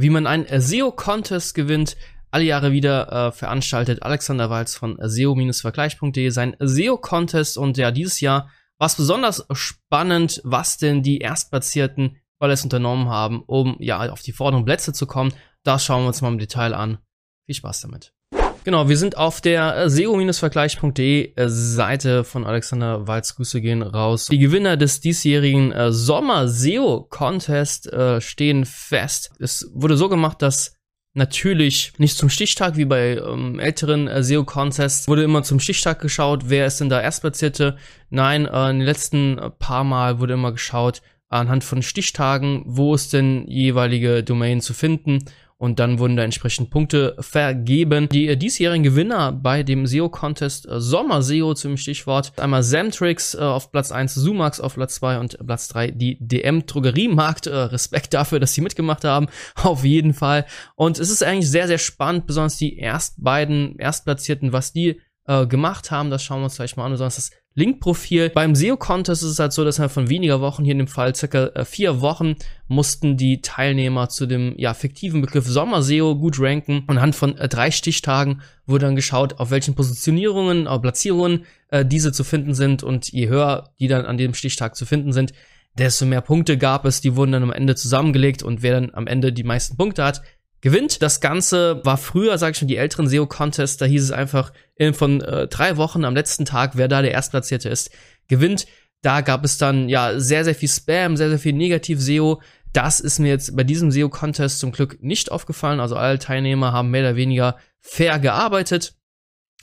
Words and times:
wie 0.00 0.10
man 0.10 0.26
einen 0.26 0.46
SEO-Contest 0.48 1.54
gewinnt, 1.54 1.96
alle 2.30 2.44
Jahre 2.44 2.72
wieder 2.72 3.10
äh, 3.10 3.32
veranstaltet 3.32 4.02
Alexander 4.02 4.50
Walz 4.50 4.76
von 4.76 4.98
SEO-vergleich.de 5.00 6.30
sein 6.30 6.56
SEO-Contest 6.60 7.58
und 7.58 7.76
ja, 7.76 7.90
dieses 7.90 8.20
Jahr 8.20 8.50
war 8.78 8.86
es 8.86 8.94
besonders 8.94 9.46
spannend, 9.52 10.40
was 10.44 10.78
denn 10.78 11.02
die 11.02 11.18
Erstplatzierten 11.18 12.16
alles 12.38 12.64
unternommen 12.64 13.08
haben, 13.08 13.42
um 13.42 13.76
ja 13.78 14.10
auf 14.10 14.22
die 14.22 14.32
vorderen 14.32 14.64
Plätze 14.64 14.92
zu 14.92 15.06
kommen. 15.06 15.34
Das 15.62 15.84
schauen 15.84 16.04
wir 16.04 16.08
uns 16.08 16.22
mal 16.22 16.28
im 16.28 16.38
Detail 16.38 16.72
an. 16.72 16.98
Viel 17.46 17.56
Spaß 17.56 17.82
damit. 17.82 18.14
Genau, 18.62 18.90
wir 18.90 18.98
sind 18.98 19.16
auf 19.16 19.40
der 19.40 19.76
äh, 19.76 19.90
SEO-vergleich.de 19.90 21.32
äh, 21.34 21.48
Seite 21.48 22.24
von 22.24 22.44
Alexander 22.44 23.06
Walz. 23.06 23.34
Grüße 23.34 23.60
gehen 23.62 23.82
raus. 23.82 24.26
Die 24.26 24.38
Gewinner 24.38 24.76
des 24.76 25.00
diesjährigen 25.00 25.72
äh, 25.72 25.92
Sommer 25.92 26.46
SEO 26.46 27.06
Contest 27.08 27.90
äh, 27.90 28.20
stehen 28.20 28.66
fest. 28.66 29.30
Es 29.38 29.70
wurde 29.72 29.96
so 29.96 30.10
gemacht, 30.10 30.42
dass 30.42 30.74
natürlich 31.14 31.94
nicht 31.96 32.18
zum 32.18 32.28
Stichtag 32.28 32.76
wie 32.76 32.84
bei 32.84 33.16
ähm, 33.16 33.58
älteren 33.58 34.08
äh, 34.08 34.22
SEO 34.22 34.44
Contests 34.44 35.08
wurde 35.08 35.22
immer 35.22 35.42
zum 35.42 35.58
Stichtag 35.58 36.00
geschaut, 36.00 36.44
wer 36.46 36.66
ist 36.66 36.80
denn 36.80 36.90
da 36.90 37.00
Erstplatzierte. 37.00 37.78
Nein, 38.10 38.44
in 38.44 38.78
den 38.78 38.80
letzten 38.82 39.40
paar 39.58 39.84
Mal 39.84 40.20
wurde 40.20 40.34
immer 40.34 40.52
geschaut 40.52 41.00
anhand 41.28 41.64
von 41.64 41.80
Stichtagen, 41.80 42.62
wo 42.66 42.94
ist 42.94 43.12
denn 43.12 43.46
jeweilige 43.46 44.22
Domain 44.22 44.60
zu 44.60 44.74
finden 44.74 45.24
und 45.60 45.78
dann 45.78 45.98
wurden 45.98 46.16
da 46.16 46.22
entsprechend 46.22 46.70
Punkte 46.70 47.14
vergeben. 47.20 48.08
Die 48.08 48.28
äh, 48.28 48.36
diesjährigen 48.36 48.82
Gewinner 48.82 49.30
bei 49.30 49.62
dem 49.62 49.86
SEO-Contest 49.86 50.66
äh, 50.66 50.80
Sommer 50.80 51.22
SEO 51.22 51.52
zum 51.52 51.76
Stichwort. 51.76 52.32
Einmal 52.38 52.62
Samtrix 52.62 53.34
äh, 53.34 53.40
auf 53.40 53.70
Platz 53.70 53.92
1, 53.92 54.14
Sumax 54.14 54.58
auf 54.58 54.76
Platz 54.76 54.94
2 54.94 55.18
und 55.18 55.38
Platz 55.46 55.68
3 55.68 55.90
die 55.90 56.16
DM 56.18 56.64
Drogeriemarkt. 56.64 57.46
Äh, 57.46 57.54
Respekt 57.54 58.14
dafür, 58.14 58.40
dass 58.40 58.54
sie 58.54 58.62
mitgemacht 58.62 59.04
haben. 59.04 59.26
Auf 59.62 59.84
jeden 59.84 60.14
Fall. 60.14 60.46
Und 60.76 60.98
es 60.98 61.10
ist 61.10 61.22
eigentlich 61.22 61.50
sehr, 61.50 61.66
sehr 61.66 61.76
spannend, 61.76 62.26
besonders 62.26 62.56
die 62.56 62.78
erst 62.78 63.22
beiden 63.22 63.76
Erstplatzierten, 63.78 64.54
was 64.54 64.72
die 64.72 64.98
äh, 65.26 65.46
gemacht 65.46 65.90
haben. 65.90 66.08
Das 66.08 66.22
schauen 66.22 66.40
wir 66.40 66.44
uns 66.44 66.56
gleich 66.56 66.74
mal 66.78 66.86
an. 66.86 66.92
Besonders 66.92 67.16
das 67.16 67.30
Linkprofil. 67.60 68.30
Beim 68.30 68.54
SEO-Contest 68.54 69.22
ist 69.22 69.30
es 69.30 69.38
halt 69.38 69.52
so, 69.52 69.64
dass 69.64 69.78
wir 69.78 69.88
von 69.88 70.08
weniger 70.08 70.40
Wochen, 70.40 70.64
hier 70.64 70.72
in 70.72 70.78
dem 70.78 70.88
Fall 70.88 71.14
circa 71.14 71.46
äh, 71.48 71.64
vier 71.64 72.00
Wochen, 72.00 72.34
mussten 72.68 73.16
die 73.16 73.42
Teilnehmer 73.42 74.08
zu 74.08 74.26
dem 74.26 74.54
ja, 74.56 74.74
fiktiven 74.74 75.20
Begriff 75.20 75.46
Sommer-SEO 75.46 76.16
gut 76.16 76.40
ranken. 76.40 76.84
Und 76.86 76.96
anhand 76.96 77.14
von 77.14 77.36
äh, 77.36 77.48
drei 77.48 77.70
Stichtagen 77.70 78.40
wurde 78.66 78.86
dann 78.86 78.96
geschaut, 78.96 79.38
auf 79.38 79.50
welchen 79.50 79.74
Positionierungen, 79.74 80.66
auf 80.66 80.82
Platzierungen 80.82 81.44
äh, 81.68 81.84
diese 81.84 82.12
zu 82.12 82.24
finden 82.24 82.54
sind. 82.54 82.82
Und 82.82 83.12
je 83.12 83.28
höher 83.28 83.70
die 83.78 83.88
dann 83.88 84.06
an 84.06 84.16
dem 84.16 84.34
Stichtag 84.34 84.74
zu 84.74 84.86
finden 84.86 85.12
sind, 85.12 85.32
desto 85.78 86.06
mehr 86.06 86.22
Punkte 86.22 86.58
gab 86.58 86.84
es. 86.84 87.00
Die 87.00 87.14
wurden 87.14 87.32
dann 87.32 87.42
am 87.42 87.52
Ende 87.52 87.74
zusammengelegt 87.74 88.42
und 88.42 88.62
wer 88.62 88.80
dann 88.80 88.94
am 88.94 89.06
Ende 89.06 89.32
die 89.32 89.44
meisten 89.44 89.76
Punkte 89.76 90.04
hat, 90.04 90.22
gewinnt. 90.60 91.02
Das 91.02 91.20
Ganze 91.20 91.84
war 91.84 91.96
früher, 91.96 92.38
sag 92.38 92.52
ich 92.52 92.58
schon, 92.58 92.68
die 92.68 92.76
älteren 92.76 93.08
SEO-Contests, 93.08 93.78
da 93.78 93.86
hieß 93.86 94.02
es 94.02 94.10
einfach 94.10 94.52
in 94.74 94.94
von 94.94 95.20
äh, 95.20 95.48
drei 95.48 95.76
Wochen 95.76 96.04
am 96.04 96.14
letzten 96.14 96.44
Tag, 96.44 96.72
wer 96.74 96.88
da 96.88 97.02
der 97.02 97.12
Erstplatzierte 97.12 97.68
ist, 97.68 97.90
gewinnt. 98.28 98.66
Da 99.02 99.22
gab 99.22 99.44
es 99.44 99.56
dann 99.56 99.88
ja 99.88 100.18
sehr, 100.20 100.44
sehr 100.44 100.54
viel 100.54 100.68
Spam, 100.68 101.16
sehr, 101.16 101.30
sehr 101.30 101.38
viel 101.38 101.54
Negativ-SEO. 101.54 102.40
Das 102.72 103.00
ist 103.00 103.18
mir 103.18 103.28
jetzt 103.28 103.56
bei 103.56 103.64
diesem 103.64 103.90
SEO-Contest 103.90 104.58
zum 104.58 104.72
Glück 104.72 105.02
nicht 105.02 105.32
aufgefallen. 105.32 105.80
Also 105.80 105.96
alle 105.96 106.18
Teilnehmer 106.18 106.72
haben 106.72 106.90
mehr 106.90 107.02
oder 107.02 107.16
weniger 107.16 107.56
fair 107.80 108.18
gearbeitet. 108.18 108.94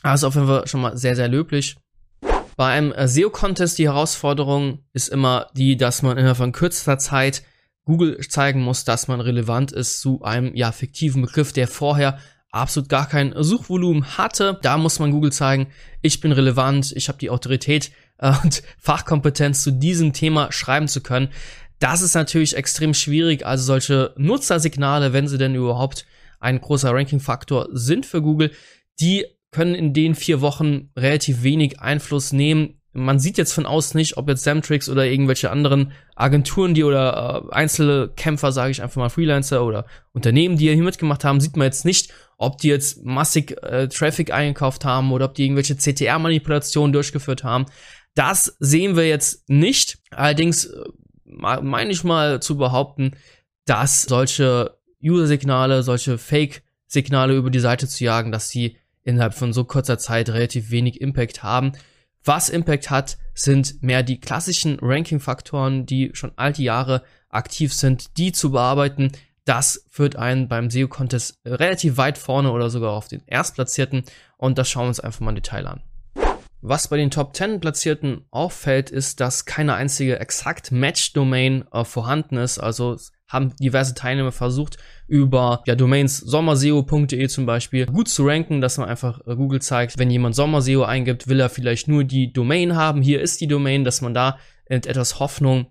Ist 0.04 0.23
auf 0.23 0.36
jeden 0.36 0.48
Fall 0.48 0.67
schon 0.67 0.82
mal 0.82 0.98
sehr, 0.98 1.16
sehr 1.16 1.28
löblich. 1.28 1.78
Bei 2.56 2.72
einem 2.72 2.92
äh, 2.92 3.08
SEO-Contest 3.08 3.78
die 3.78 3.88
Herausforderung 3.88 4.84
ist 4.94 5.09
immer 5.09 5.48
die, 5.54 5.78
dass 5.78 6.02
man 6.02 6.17
innerhalb 6.17 6.38
von 6.38 6.52
kürzester 6.52 6.98
Zeit 6.98 7.44
Google 7.88 8.19
zeigen 8.27 8.61
muss, 8.61 8.83
dass 8.83 9.07
man 9.07 9.21
relevant 9.21 9.71
ist 9.71 10.02
zu 10.02 10.21
einem 10.21 10.53
ja 10.55 10.73
fiktiven 10.73 11.21
Begriff, 11.21 11.53
der 11.53 11.69
vorher 11.69 12.19
absolut 12.52 12.89
gar 12.89 13.07
kein 13.07 13.33
Suchvolumen 13.35 14.17
hatte. 14.17 14.59
Da 14.61 14.77
muss 14.77 14.99
man 14.99 15.11
Google 15.11 15.31
zeigen, 15.31 15.67
ich 16.02 16.19
bin 16.19 16.33
relevant, 16.33 16.91
ich 16.95 17.08
habe 17.08 17.17
die 17.17 17.30
Autorität 17.30 17.91
äh, 18.17 18.33
und 18.43 18.61
Fachkompetenz 18.77 19.64
zu 19.64 19.71
diesem 19.71 20.11
Thema 20.11 20.52
schreiben 20.52 20.89
zu 20.89 21.02
können. 21.02 21.30
Das 21.80 22.02
ist 22.02 22.14
natürlich 22.14 22.58
extrem 22.58 22.93
schwierig. 22.93 23.45
Also 23.45 23.64
solche 23.64 24.14
Nutzersignale, 24.17 25.14
wenn 25.14 25.30
sie 25.30 25.37
denn 25.37 25.55
überhaupt 25.55 26.05
ein 26.42 26.59
großer 26.59 26.92
Ranking-Faktor 26.92 27.70
sind 27.71 28.05
für 28.05 28.21
Google, 28.21 28.52
die 28.99 29.26
können 29.52 29.76
in 29.76 29.93
den 29.93 30.14
vier 30.14 30.42
Wochen 30.42 30.89
relativ 30.97 31.42
wenig 31.42 31.80
Einfluss 31.80 32.33
nehmen 32.33 32.81
man 32.97 33.19
sieht 33.19 33.37
jetzt 33.37 33.53
von 33.53 33.67
außen 33.67 33.97
nicht, 33.97 34.17
ob 34.17 34.27
jetzt 34.27 34.43
Samtrix 34.43 34.89
oder 34.89 35.05
irgendwelche 35.05 35.52
anderen 35.52 35.91
Agenturen, 36.15 36.73
die 36.73 36.83
oder 36.83 37.45
äh, 37.47 37.53
einzelne 37.53 38.09
Kämpfer, 38.15 38.52
sage 38.52 38.71
ich 38.71 38.81
einfach 38.81 38.97
mal 38.97 39.09
Freelancer 39.09 39.63
oder 39.63 39.85
Unternehmen, 40.13 40.58
die 40.58 40.73
hier 40.73 40.83
mitgemacht 40.83 41.23
haben, 41.23 41.39
sieht 41.39 41.55
man 41.55 41.65
jetzt 41.65 41.85
nicht, 41.85 42.11
ob 42.37 42.58
die 42.58 42.69
jetzt 42.69 43.05
massig 43.05 43.52
äh, 43.63 43.87
Traffic 43.87 44.33
eingekauft 44.33 44.83
haben 44.83 45.11
oder 45.11 45.25
ob 45.25 45.35
die 45.35 45.43
irgendwelche 45.43 45.77
CTR-Manipulationen 45.77 46.91
durchgeführt 46.91 47.43
haben. 47.43 47.67
Das 48.15 48.58
sehen 48.59 48.95
wir 48.95 49.08
jetzt 49.08 49.47
nicht. 49.47 49.99
Allerdings 50.09 50.65
äh, 50.65 50.83
meine 51.23 51.91
ich 51.91 52.03
mal 52.03 52.41
zu 52.41 52.58
behaupten, 52.58 53.11
dass 53.65 54.03
solche 54.03 54.75
User-Signale, 55.03 55.83
solche 55.83 56.17
Fake-Signale 56.17 57.35
über 57.35 57.52
die 57.52 57.59
Seite 57.59 57.87
zu 57.87 58.03
jagen, 58.03 58.31
dass 58.31 58.49
sie 58.49 58.77
innerhalb 59.03 59.35
von 59.35 59.53
so 59.53 59.65
kurzer 59.65 59.99
Zeit 59.99 60.29
relativ 60.29 60.71
wenig 60.71 60.99
Impact 60.99 61.43
haben. 61.43 61.73
Was 62.27 62.49
Impact 62.49 62.89
hat, 62.89 63.17
sind 63.33 63.82
mehr 63.82 64.04
die 64.04 64.20
klassischen 64.20 64.80
Ranking-Faktoren, 64.82 65.86
die 65.86 66.11
schon 66.11 66.33
alte 66.36 66.61
Jahre 66.61 67.04
aktiv 67.30 67.73
sind, 67.73 68.17
die 68.17 68.33
zu 68.33 68.52
bearbeiten. 68.52 69.14
Das 69.45 69.86
führt 69.89 70.17
einen 70.17 70.49
beim 70.49 70.70
SEO-Contest 70.70 71.39
relativ 71.45 71.95
weit 71.95 72.17
vorne 72.17 72.52
oder 72.52 72.70
sogar 72.70 72.92
auf 72.92 73.08
den 73.08 73.23
Erstplatzierten. 73.27 74.04
Und 74.36 74.58
das 74.58 74.70
schauen 74.70 74.83
wir 74.83 74.89
uns 74.89 74.99
einfach 74.99 75.21
mal 75.21 75.30
im 75.30 75.36
Detail 75.36 75.67
an. 75.67 75.83
Was 76.62 76.88
bei 76.88 76.98
den 76.98 77.12
Top 77.12 77.36
10 77.36 77.60
Platzierten 77.60 78.26
auffällt, 78.32 78.90
ist, 78.90 79.20
dass 79.20 79.45
keine 79.45 79.76
einzige 79.76 80.20
exakt 80.20 80.72
Match-Domain 80.72 81.66
äh, 81.72 81.84
vorhanden 81.84 82.38
ist. 82.38 82.58
Also 82.58 82.98
haben 83.28 83.56
diverse 83.58 83.94
Teilnehmer 83.94 84.32
versucht, 84.32 84.78
über 85.08 85.62
ja, 85.68 85.76
Domains 85.76 86.18
sommerseo.de 86.18 87.28
zum 87.28 87.45
Beispiel 87.45 87.86
gut 87.86 88.08
zu 88.08 88.26
ranken, 88.26 88.62
dass 88.62 88.78
man 88.78 88.90
einfach 88.90 89.20
äh, 89.28 89.36
Google 89.36 89.62
zeigt, 89.62 90.00
wenn 90.00 90.10
jemand 90.10 90.36
Sommerseo 90.36 90.84
eingibt, 90.84 91.28
will 91.28 91.40
er 91.40 91.50
vielleicht 91.50 91.88
nur 91.88 92.04
die 92.04 92.32
Domain 92.32 92.76
haben. 92.76 93.02
Hier 93.02 93.22
ist 93.22 93.42
die 93.42 93.48
Domain, 93.48 93.84
dass 93.84 94.02
man 94.02 94.14
da 94.14 94.39
mit 94.70 94.88
etwas 94.88 95.20
Hoffnung 95.20 95.68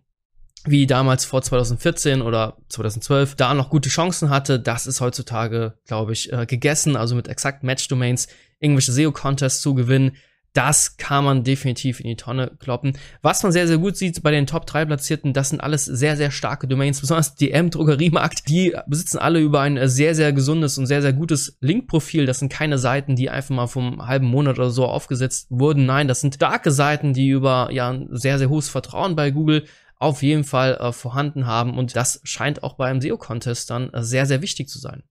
wie 0.66 0.86
damals 0.86 1.24
vor 1.24 1.42
2014 1.42 2.22
oder 2.22 2.56
2012 2.68 3.36
da 3.36 3.54
noch 3.54 3.70
gute 3.70 3.88
Chancen 3.88 4.30
hatte, 4.30 4.58
das 4.58 4.86
ist 4.86 5.00
heutzutage, 5.00 5.78
glaube 5.86 6.12
ich, 6.12 6.32
äh, 6.32 6.44
gegessen. 6.46 6.96
Also 6.96 7.14
mit 7.14 7.28
exakt 7.28 7.62
Match-Domains 7.62 8.28
irgendwelche 8.58 8.92
SEO-Contests 8.92 9.62
zu 9.62 9.74
gewinnen, 9.74 10.16
das 10.56 10.96
kann 10.96 11.24
man 11.24 11.44
definitiv 11.44 12.00
in 12.00 12.06
die 12.06 12.16
Tonne 12.16 12.50
kloppen. 12.58 12.96
Was 13.20 13.42
man 13.42 13.52
sehr, 13.52 13.66
sehr 13.66 13.76
gut 13.76 13.96
sieht 13.96 14.22
bei 14.22 14.30
den 14.30 14.46
Top 14.46 14.64
3 14.66 14.86
Platzierten, 14.86 15.34
das 15.34 15.50
sind 15.50 15.60
alles 15.60 15.84
sehr, 15.84 16.16
sehr 16.16 16.30
starke 16.30 16.66
Domains, 16.66 17.00
besonders 17.02 17.34
DM 17.34 17.70
Drogeriemarkt. 17.70 18.48
Die 18.48 18.74
besitzen 18.86 19.18
alle 19.18 19.40
über 19.40 19.60
ein 19.60 19.88
sehr, 19.88 20.14
sehr 20.14 20.32
gesundes 20.32 20.78
und 20.78 20.86
sehr, 20.86 21.02
sehr 21.02 21.12
gutes 21.12 21.58
Linkprofil. 21.60 22.24
Das 22.24 22.38
sind 22.38 22.50
keine 22.50 22.78
Seiten, 22.78 23.16
die 23.16 23.28
einfach 23.28 23.54
mal 23.54 23.66
vom 23.66 24.06
halben 24.06 24.26
Monat 24.26 24.58
oder 24.58 24.70
so 24.70 24.86
aufgesetzt 24.86 25.48
wurden. 25.50 25.84
Nein, 25.84 26.08
das 26.08 26.22
sind 26.22 26.36
starke 26.36 26.70
Seiten, 26.70 27.12
die 27.12 27.28
über 27.28 27.68
ja 27.70 27.90
ein 27.90 28.08
sehr, 28.10 28.38
sehr 28.38 28.48
hohes 28.48 28.70
Vertrauen 28.70 29.14
bei 29.14 29.30
Google 29.30 29.66
auf 29.98 30.22
jeden 30.22 30.44
Fall 30.44 30.76
äh, 30.76 30.92
vorhanden 30.92 31.46
haben. 31.46 31.76
Und 31.76 31.96
das 31.96 32.20
scheint 32.24 32.62
auch 32.62 32.74
bei 32.74 32.86
einem 32.86 33.02
SEO-Contest 33.02 33.68
dann 33.68 33.92
äh, 33.92 34.02
sehr, 34.02 34.24
sehr 34.24 34.40
wichtig 34.40 34.68
zu 34.68 34.78
sein. 34.78 35.02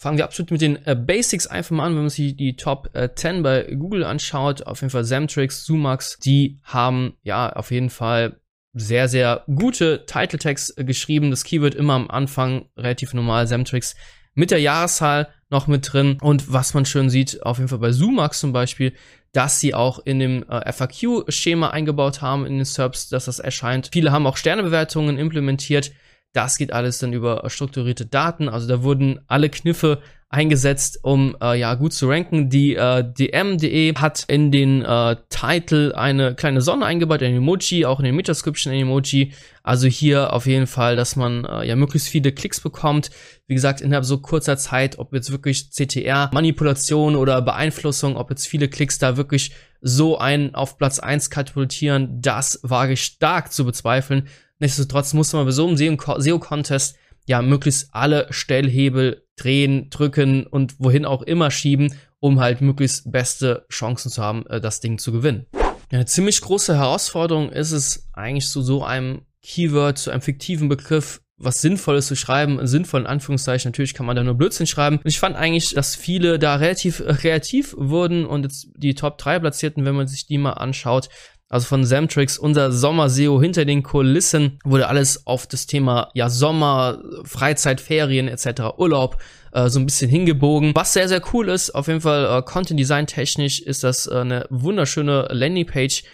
Fangen 0.00 0.16
wir 0.16 0.24
absolut 0.24 0.52
mit 0.52 0.60
den 0.60 0.78
äh, 0.86 0.94
Basics 0.94 1.48
einfach 1.48 1.72
mal 1.74 1.84
an, 1.84 1.94
wenn 1.94 2.02
man 2.02 2.08
sich 2.08 2.36
die 2.36 2.54
Top 2.54 2.88
äh, 2.94 3.08
10 3.12 3.42
bei 3.42 3.64
Google 3.64 4.04
anschaut. 4.04 4.64
Auf 4.64 4.80
jeden 4.80 4.90
Fall 4.90 5.04
Zamtrix, 5.04 5.64
Sumax, 5.64 6.20
die 6.20 6.60
haben 6.62 7.14
ja 7.24 7.50
auf 7.50 7.72
jeden 7.72 7.90
Fall 7.90 8.40
sehr, 8.74 9.08
sehr 9.08 9.42
gute 9.52 10.06
Title 10.06 10.38
Tags 10.38 10.70
äh, 10.70 10.84
geschrieben. 10.84 11.30
Das 11.30 11.42
Keyword 11.42 11.74
immer 11.74 11.94
am 11.94 12.08
Anfang 12.08 12.66
relativ 12.76 13.12
normal. 13.12 13.48
Zamtrix 13.48 13.96
mit 14.34 14.52
der 14.52 14.60
Jahreszahl 14.60 15.30
noch 15.50 15.66
mit 15.66 15.92
drin. 15.92 16.18
Und 16.20 16.52
was 16.52 16.74
man 16.74 16.84
schön 16.84 17.10
sieht, 17.10 17.42
auf 17.42 17.58
jeden 17.58 17.68
Fall 17.68 17.78
bei 17.78 17.90
Sumax 17.90 18.38
zum 18.38 18.52
Beispiel, 18.52 18.92
dass 19.32 19.58
sie 19.58 19.74
auch 19.74 19.98
in 19.98 20.20
dem 20.20 20.48
äh, 20.48 20.72
FAQ-Schema 20.72 21.70
eingebaut 21.70 22.22
haben 22.22 22.46
in 22.46 22.58
den 22.58 22.64
SERPs, 22.64 23.08
dass 23.08 23.24
das 23.24 23.40
erscheint. 23.40 23.90
Viele 23.92 24.12
haben 24.12 24.28
auch 24.28 24.36
Sternebewertungen 24.36 25.18
implementiert. 25.18 25.90
Das 26.32 26.58
geht 26.58 26.72
alles 26.72 26.98
dann 26.98 27.12
über 27.12 27.42
strukturierte 27.48 28.06
Daten. 28.06 28.48
Also 28.48 28.68
da 28.68 28.82
wurden 28.82 29.20
alle 29.26 29.48
Kniffe 29.48 30.00
eingesetzt, 30.30 31.00
um 31.02 31.36
äh, 31.40 31.58
ja 31.58 31.74
gut 31.74 31.94
zu 31.94 32.08
ranken. 32.08 32.50
Die 32.50 32.74
äh, 32.74 33.02
DM.de 33.02 33.94
hat 33.94 34.24
in 34.28 34.52
den 34.52 34.82
äh, 34.82 35.16
Titel 35.30 35.92
eine 35.96 36.34
kleine 36.34 36.60
Sonne 36.60 36.84
eingebaut, 36.84 37.22
ein 37.22 37.34
Emoji, 37.34 37.86
auch 37.86 37.98
in 37.98 38.04
den 38.04 38.14
Metascription 38.14 38.72
ein 38.72 38.80
Emoji. 38.80 39.32
Also 39.62 39.88
hier 39.88 40.34
auf 40.34 40.46
jeden 40.46 40.66
Fall, 40.66 40.96
dass 40.96 41.16
man 41.16 41.46
äh, 41.46 41.66
ja 41.66 41.76
möglichst 41.76 42.08
viele 42.08 42.32
Klicks 42.32 42.60
bekommt. 42.60 43.10
Wie 43.46 43.54
gesagt, 43.54 43.80
innerhalb 43.80 44.04
so 44.04 44.18
kurzer 44.18 44.58
Zeit, 44.58 44.98
ob 44.98 45.14
jetzt 45.14 45.32
wirklich 45.32 45.70
CTR, 45.70 46.30
Manipulation 46.34 47.16
oder 47.16 47.40
Beeinflussung, 47.40 48.16
ob 48.16 48.28
jetzt 48.28 48.46
viele 48.46 48.68
Klicks 48.68 48.98
da 48.98 49.16
wirklich 49.16 49.52
so 49.80 50.18
einen 50.18 50.54
auf 50.54 50.76
Platz 50.76 50.98
eins 50.98 51.30
katapultieren, 51.30 52.20
das 52.20 52.60
wage 52.62 52.94
ich 52.94 53.02
stark 53.02 53.52
zu 53.52 53.64
bezweifeln. 53.64 54.28
Nichtsdestotrotz 54.58 55.14
musste 55.14 55.36
man 55.36 55.46
bei 55.46 55.52
so 55.52 55.66
einem 55.66 55.76
SEO-Contest 55.76 56.96
ja 57.26 57.42
möglichst 57.42 57.88
alle 57.92 58.26
Stellhebel 58.30 59.26
drehen, 59.36 59.90
drücken 59.90 60.46
und 60.46 60.80
wohin 60.80 61.04
auch 61.04 61.22
immer 61.22 61.50
schieben, 61.50 61.94
um 62.20 62.40
halt 62.40 62.60
möglichst 62.60 63.12
beste 63.12 63.66
Chancen 63.70 64.10
zu 64.10 64.22
haben, 64.22 64.46
äh, 64.46 64.60
das 64.60 64.80
Ding 64.80 64.98
zu 64.98 65.12
gewinnen. 65.12 65.46
Eine 65.90 66.06
ziemlich 66.06 66.40
große 66.40 66.76
Herausforderung 66.76 67.50
ist 67.50 67.72
es 67.72 68.08
eigentlich 68.12 68.48
zu 68.48 68.62
so 68.62 68.84
einem 68.84 69.22
Keyword, 69.42 69.98
zu 69.98 70.10
einem 70.10 70.20
fiktiven 70.20 70.68
Begriff 70.68 71.20
was 71.38 71.60
Sinnvolles 71.60 72.08
zu 72.08 72.16
schreiben, 72.16 72.66
sinnvoll 72.66 73.02
in 73.02 73.06
Anführungszeichen, 73.06 73.70
natürlich 73.70 73.94
kann 73.94 74.06
man 74.06 74.16
da 74.16 74.24
nur 74.24 74.34
Blödsinn 74.34 74.66
schreiben. 74.66 74.96
Und 74.96 75.06
ich 75.06 75.20
fand 75.20 75.36
eigentlich, 75.36 75.72
dass 75.72 75.94
viele 75.94 76.38
da 76.38 76.56
relativ 76.56 77.00
äh, 77.00 77.14
kreativ 77.14 77.74
wurden 77.78 78.26
und 78.26 78.42
jetzt 78.42 78.68
die 78.76 78.94
Top 78.94 79.18
3 79.18 79.38
platzierten, 79.38 79.84
wenn 79.84 79.94
man 79.94 80.08
sich 80.08 80.26
die 80.26 80.38
mal 80.38 80.52
anschaut. 80.52 81.08
Also 81.48 81.66
von 81.66 81.84
Samtrix, 81.84 82.38
unser 82.38 82.72
Sommer-SEO 82.72 83.40
hinter 83.40 83.64
den 83.64 83.82
Kulissen, 83.82 84.58
wurde 84.64 84.88
alles 84.88 85.26
auf 85.26 85.46
das 85.46 85.66
Thema 85.66 86.10
ja 86.12 86.28
Sommer, 86.28 86.98
Freizeit, 87.24 87.80
Ferien 87.80 88.28
etc., 88.28 88.76
Urlaub 88.76 89.18
äh, 89.52 89.68
so 89.68 89.78
ein 89.78 89.86
bisschen 89.86 90.10
hingebogen. 90.10 90.74
Was 90.74 90.92
sehr, 90.92 91.08
sehr 91.08 91.22
cool 91.32 91.48
ist, 91.48 91.74
auf 91.74 91.88
jeden 91.88 92.02
Fall 92.02 92.38
äh, 92.38 92.42
Content 92.42 92.78
Design 92.78 93.06
technisch 93.06 93.60
ist 93.60 93.82
das 93.82 94.06
äh, 94.06 94.16
eine 94.16 94.46
wunderschöne 94.50 95.28
Landingpage 95.30 96.04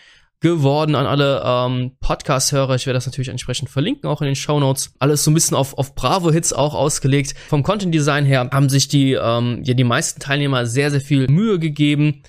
geworden 0.41 0.95
an 0.95 1.07
alle 1.07 1.43
ähm, 1.45 1.97
Podcast-Hörer. 2.01 2.75
Ich 2.75 2.87
werde 2.87 2.99
das 2.99 3.07
natürlich 3.07 3.31
entsprechend 3.31 3.71
verlinken, 3.71 4.09
auch 4.11 4.21
in 4.21 4.27
den 4.27 4.37
Show 4.37 4.61
Notes. 4.61 4.93
Alles 4.99 5.25
so 5.25 5.31
ein 5.31 5.35
bisschen 5.35 5.57
auf, 5.57 5.79
auf 5.79 5.95
Bravo-Hits 5.95 6.53
auch 6.53 6.75
ausgelegt. 6.75 7.35
Vom 7.49 7.63
Content-Design 7.63 8.27
her 8.27 8.51
haben 8.53 8.69
sich 8.69 8.87
die, 8.89 9.15
ähm, 9.15 9.63
ja, 9.65 9.75
die 9.75 9.85
meisten 9.85 10.21
Teilnehmer 10.21 10.67
sehr, 10.67 10.91
sehr 10.91 11.01
viel 11.01 11.29
Mühe 11.29 11.59
gegeben. 11.59 12.23